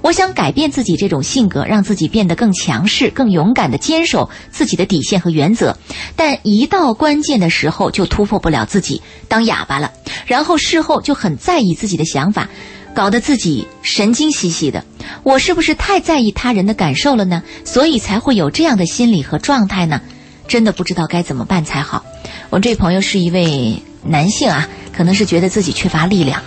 [0.02, 5.78] 我想改变自己这种性格，让自己变得更强势、更勇敢地坚守自己的底线和原则，
[6.16, 9.92] 但一到关键的时候就突破不了自己，当哑巴了，
[10.26, 12.48] 然后事后就很在意自己的想法。
[12.94, 14.84] 搞得自己神经兮兮的。
[15.22, 17.42] 我是不是太在意他人的感受了呢？
[17.64, 20.00] 所以才会有这样的心理和状态呢？
[20.48, 22.04] 真的不知道该怎么办才好。
[22.50, 26.42] 我这朋友是一位男性啊，可能是觉得自己缺乏力量。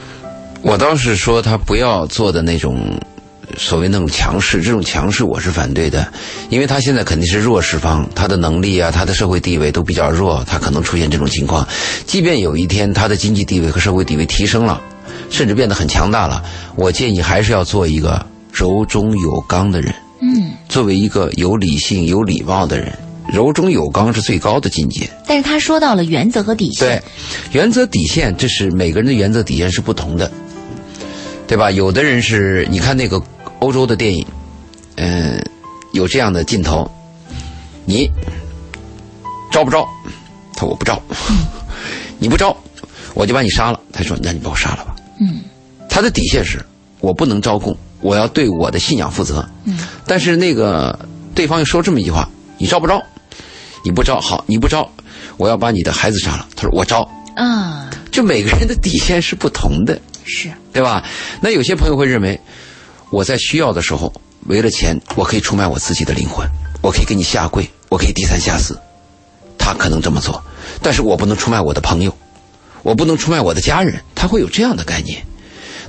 [0.62, 3.00] 我倒是说他不要做的那种
[3.58, 6.12] 所谓那种强势，这种强势我是反对的，
[6.50, 11.68] 因为他现在肯定是弱势方，他的能力啊，他的社会地位都比较弱，他可能出现这种情况。
[12.06, 14.82] 即便有一天他的经济地位和社会地位提升了，
[15.34, 16.44] 甚至变得很强大了，
[16.76, 19.92] 我建议还是要做一个柔中有刚的人。
[20.22, 22.94] 嗯，作为一个有理性、有礼貌的人，
[23.28, 25.10] 柔中有刚是最高的境界。
[25.26, 26.88] 但是他说到了原则和底线。
[26.88, 27.04] 对，
[27.52, 30.32] 原则底线，这是每个人的原则底线是不同的，
[31.48, 31.72] 对吧？
[31.72, 33.20] 有的人是，你看那个
[33.58, 34.24] 欧洲的电影，
[34.98, 35.44] 嗯、
[35.94, 36.88] 有这样的镜头，
[37.86, 38.08] 你
[39.52, 39.84] 招不招？
[40.54, 41.02] 他说我不招，
[42.20, 42.56] 你不招，
[43.16, 43.80] 我就把你杀了。
[43.92, 44.93] 他说那你把我杀了吧。
[45.20, 45.42] 嗯，
[45.90, 46.64] 他的底线是
[47.00, 49.48] 我不能招供，我要对我的信仰负责。
[49.66, 50.98] 嗯，但是那个
[51.36, 53.02] 对方又说这么一句话：你招不招？
[53.84, 54.90] 你不招，好，你不招，
[55.38, 56.48] 我要把你的孩子杀了。
[56.56, 57.08] 他说我招。
[57.36, 61.04] 啊，就每个人的底线是不同的，是，对吧？
[61.42, 62.40] 那有些朋友会认为，
[63.10, 64.14] 我在需要的时候，
[64.46, 66.48] 为了钱，我可以出卖我自己的灵魂，
[66.82, 68.80] 我可以给你下跪，我可以低三下四。
[69.58, 70.44] 他可能这么做，
[70.82, 72.16] 但是我不能出卖我的朋友，
[72.84, 75.26] 我不能出卖我的家人，他会有这样的概念。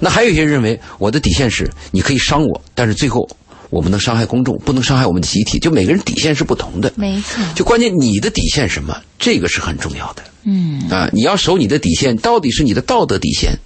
[0.00, 3.28] 那还有一些人认为，我的底线是你可以伤我，但是最后
[3.70, 5.58] 我不能伤害公众，不能伤害我们的集体。
[5.58, 7.42] 就每个人底线是不同的，没错。
[7.54, 10.22] 就关键你的底线什么，这个是很重要的。
[10.44, 13.56] 嗯，啊，你要守你的底线，到底是你的道德底线，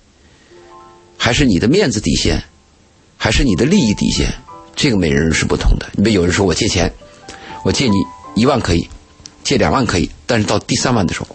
[1.17, 2.43] 还是你的面子底线，
[3.17, 4.33] 还是你的利益底线？
[4.77, 5.89] 这个每人是不同的。
[5.93, 6.93] 你比如有人说我借钱，
[7.65, 7.97] 我借你
[8.37, 8.89] 一万可以，
[9.43, 11.27] 借两万可以，但是到第三万的时候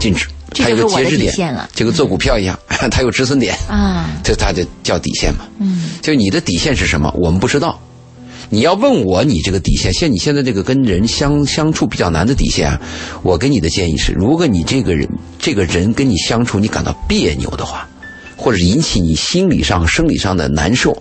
[0.00, 2.58] 禁止，它有个截止点就跟做股票一样，
[2.90, 5.46] 它有止损点，啊， 这它就叫底线嘛。
[5.60, 7.78] 嗯，就你的底线是什么，我们不知道。
[8.52, 12.80] 你要问我你这个底线，像你现在这个跟人相相处比较难的底线啊，
[13.22, 17.86] 我给你的建议是，如果你这个人这个人跟你相处你感到别扭的话，
[18.36, 20.96] 或者引起你心理上、生理上的难受，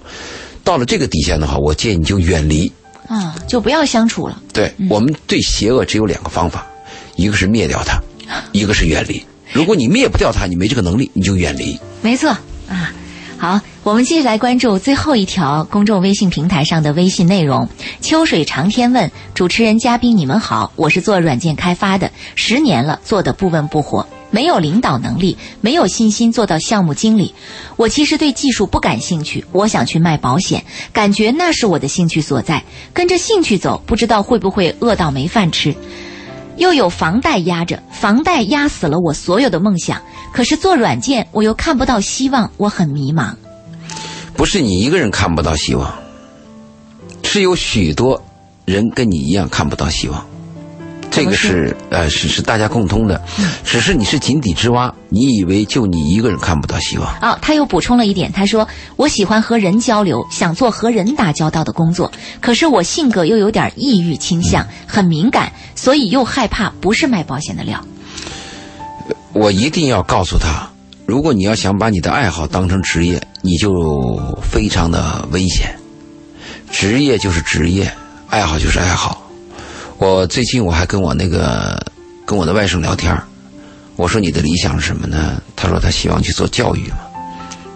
[0.63, 2.71] 到了这个底线的话，我建议你就远离。
[3.07, 4.39] 啊，就不要相处了。
[4.53, 6.67] 对、我们对邪恶只有两个方法，
[7.15, 7.99] 一个是灭掉它，
[8.51, 9.23] 一个是远离。
[9.51, 11.79] 如果你灭不掉它，你没这个能力，你就远离。
[12.01, 12.29] 没错
[12.67, 12.93] 啊。
[13.37, 17.69] 好，我们继续来关注最后一条公众微信平台上的微信内容。
[18.01, 27.33] 秋水长天问主持人、嘉宾，你们好，我是做软件开发的，十年了，做的不温不火，没有领导能力，没有信心做到项目经理。
[27.77, 32.65] 我其实对技术不感兴趣，我想去卖保险，感觉那是我的兴趣所在。
[32.93, 35.73] 跟着兴趣走，不知道会不会饿到没饭吃。
[36.59, 40.01] 又有房贷压着，房贷压死了我所有的梦想。
[40.31, 43.33] 可是做软件，我又看不到希望，我很迷茫。
[44.35, 45.91] 不是你一个人看不到希望，
[47.23, 48.21] 是有许多
[48.65, 50.28] 人跟你一样看不到希望。
[51.23, 53.21] 这个是呃是是大家共通的，
[53.63, 57.07] 只是你是井底之蛙，你以为就你一个人看不到希望。
[57.19, 67.83] 啊，他又补充了一点，他说：“我喜欢和人交流，想做和人打交道的工作，可是我性格又有点抑郁倾向，很敏感，所以又害怕不是卖保险的料。
[69.33, 70.69] 我一定要告诉他，
[71.05, 75.75] 如果你要想把你的爱好当成职业，你就非常的危险。
[76.71, 77.91] 职业就是职业，
[78.29, 79.28] 爱好就是爱好。
[79.99, 81.77] 我最近我还跟我那个
[82.25, 83.21] 跟我的外甥聊天儿
[83.97, 85.41] 我说你的理想是什么呢？
[85.57, 86.99] 他说他希望去做教育嘛，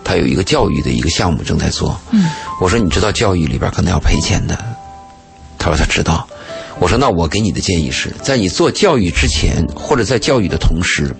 [0.06, 2.00] 他有一个教育的一个项目正在做。
[2.12, 2.30] 嗯，
[2.62, 4.58] 我说你知道教育里边可能要赔钱的，
[5.60, 6.26] 他说他知道。
[6.80, 11.14] 我说那我给你的建议是在你做教育之前，或者在教育的同时，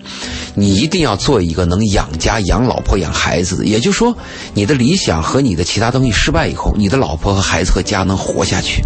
[0.54, 3.66] 你一定要做一个能养家、养老婆、养孩子的。
[3.66, 4.16] 也就是说，
[4.54, 8.82] 你的理想和你的其他东西失败以后，你的老婆和孩子和家能活下去。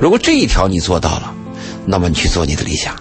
[0.00, 1.34] 如果这一条你做到了，
[1.86, 2.94] 那么你去做你的理想。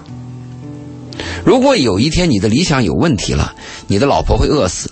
[1.44, 3.56] 如果有一天你的理想有问题了，
[3.88, 4.92] 你的老婆会饿死，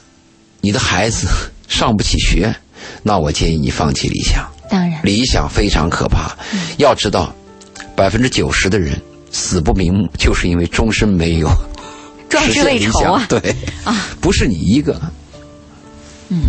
[0.61, 1.27] 你的孩子
[1.67, 2.55] 上不起学，
[3.03, 4.47] 那我建议你放弃理想。
[4.69, 6.35] 当然，理想非常可怕，
[6.77, 7.33] 要知道，
[7.95, 8.99] 百分之九十的人
[9.31, 11.49] 死不瞑目，就是因为终身没有
[12.29, 13.25] 壮志实现理未酬啊！
[13.27, 14.99] 想对，啊，不是你一个。
[16.29, 16.41] 嗯，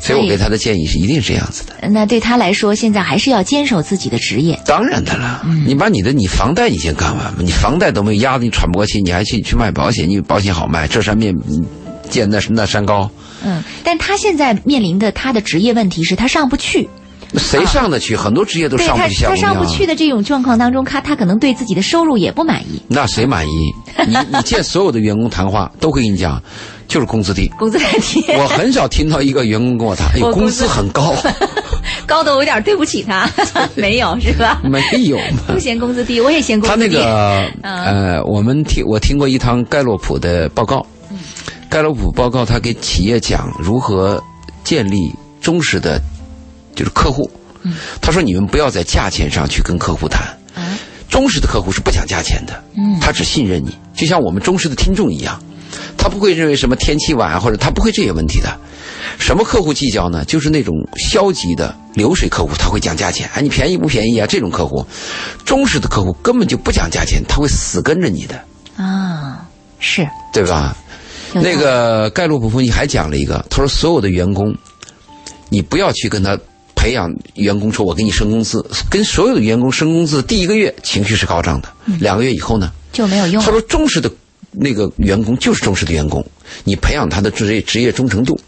[0.00, 1.88] 所以我给他的建议是一定是这样子的。
[1.88, 4.58] 那对他来说，现在还是要坚守自己的职业。
[4.64, 11.64] 当然的了，嗯你把你的你房贷你先干完吧，你房贷都没有压得你喘不过气，你还去去卖保险，你保险好卖，这山面嗯
[12.08, 13.08] 见那那山高，
[13.44, 16.88] 嗯，但他现在面临的他的职业问题是他上不去。
[17.36, 18.16] 谁上得去？
[18.16, 19.36] 很多职业都上不去，他他。
[19.36, 22.82] 上不去的这种状况当中，他他可能对自己的收入也不满意。
[22.88, 23.72] 那谁满意？
[24.08, 26.42] 你你见所有的员工谈话都会跟你讲，
[26.90, 27.46] 就是工资低。
[27.56, 31.14] 工资太低，我很少听到一个员工跟我谈，哎呦，工资资很高，
[32.04, 33.30] 高的我有点对不起他，
[33.76, 34.60] 没有是吧？
[34.64, 35.16] 没有。
[35.46, 35.56] 不。
[35.58, 36.82] 嫌工资低，我也嫌工资低。
[36.82, 37.84] 他那个嗯。
[37.84, 41.18] 呃，我们听我听过一堂盖洛普的报告，嗯
[41.70, 44.20] 盖洛普报告他给企业讲如何
[44.64, 46.02] 建立忠实的，
[46.74, 47.30] 就是客户。
[47.62, 47.74] 嗯。
[48.02, 50.22] 他说你们不要在价钱上去跟客户谈，
[50.56, 50.76] 啊，
[51.08, 52.98] 忠实的客户是不讲价钱的，嗯。
[53.00, 55.40] 他只信任你，就像我们忠实的听众一样，
[55.96, 58.58] 他不会认为什么天气晚啊，或者他不会这些问题的。
[59.18, 60.24] 什么客户计较呢？
[60.24, 64.26] 就是那种消极的流水客户，他会讲价钱，哎，你便宜不便宜啊？
[64.26, 64.86] 这种客户，
[65.44, 68.42] 忠实的客户根本就不讲价钱，他会死跟着你的，
[68.76, 69.46] 啊，
[69.78, 70.76] 是对吧？
[71.34, 74.54] 那个盖洛普分析还讲了一个，他说所有的员工，
[75.48, 76.38] 你不要去跟他
[76.74, 81.68] 培养员工说我给你升工资，跟所有的员工升工资第一个月情绪是高涨的，
[82.00, 83.44] 两个月以后呢，就没有用了。
[83.44, 84.10] 他说忠实的
[84.52, 86.24] 那个员工就是忠实的员工，
[86.64, 88.38] 你培养他的职业职业忠诚度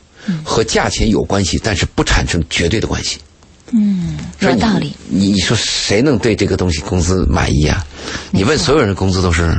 [0.44, 3.18] 和价钱有关系，但是不产生绝对的关系。
[3.72, 4.92] 嗯，有道理。
[5.08, 7.86] 你你说谁能对这个东西工资满意啊？
[8.30, 9.58] 你问所有人工资都是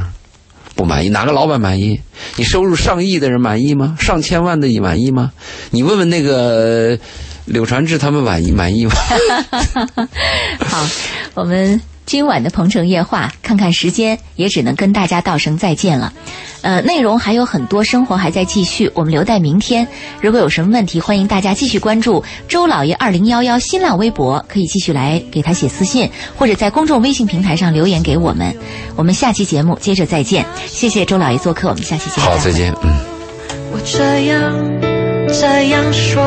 [0.76, 2.00] 不满意，哪个老板满意？
[2.36, 3.96] 你收入上亿的人满意吗？
[4.00, 5.32] 上千万的你满意吗？
[5.72, 7.00] 你问问那个
[7.46, 8.94] 柳传志他们满意满意吗？
[10.60, 10.88] 好，
[11.34, 16.14] 我们今晚的《鹏城夜话》，看看时间，也只能跟大家道声再见了。
[16.62, 19.88] 呃，内容还有很多，生活还在继续，我们留待明天。
[20.22, 28.56] 如果有什么问题，欢迎大家继续关注周老爷二零幺幺新浪微博，可以继续来给他写私信，或者在公众微信平台上留言给我们。
[28.96, 32.92] 我们下期节目接着再见，谢谢周老爷做客，我们下期节目好，再见，嗯。
[33.74, 34.54] 我这样
[35.34, 36.22] 这样说，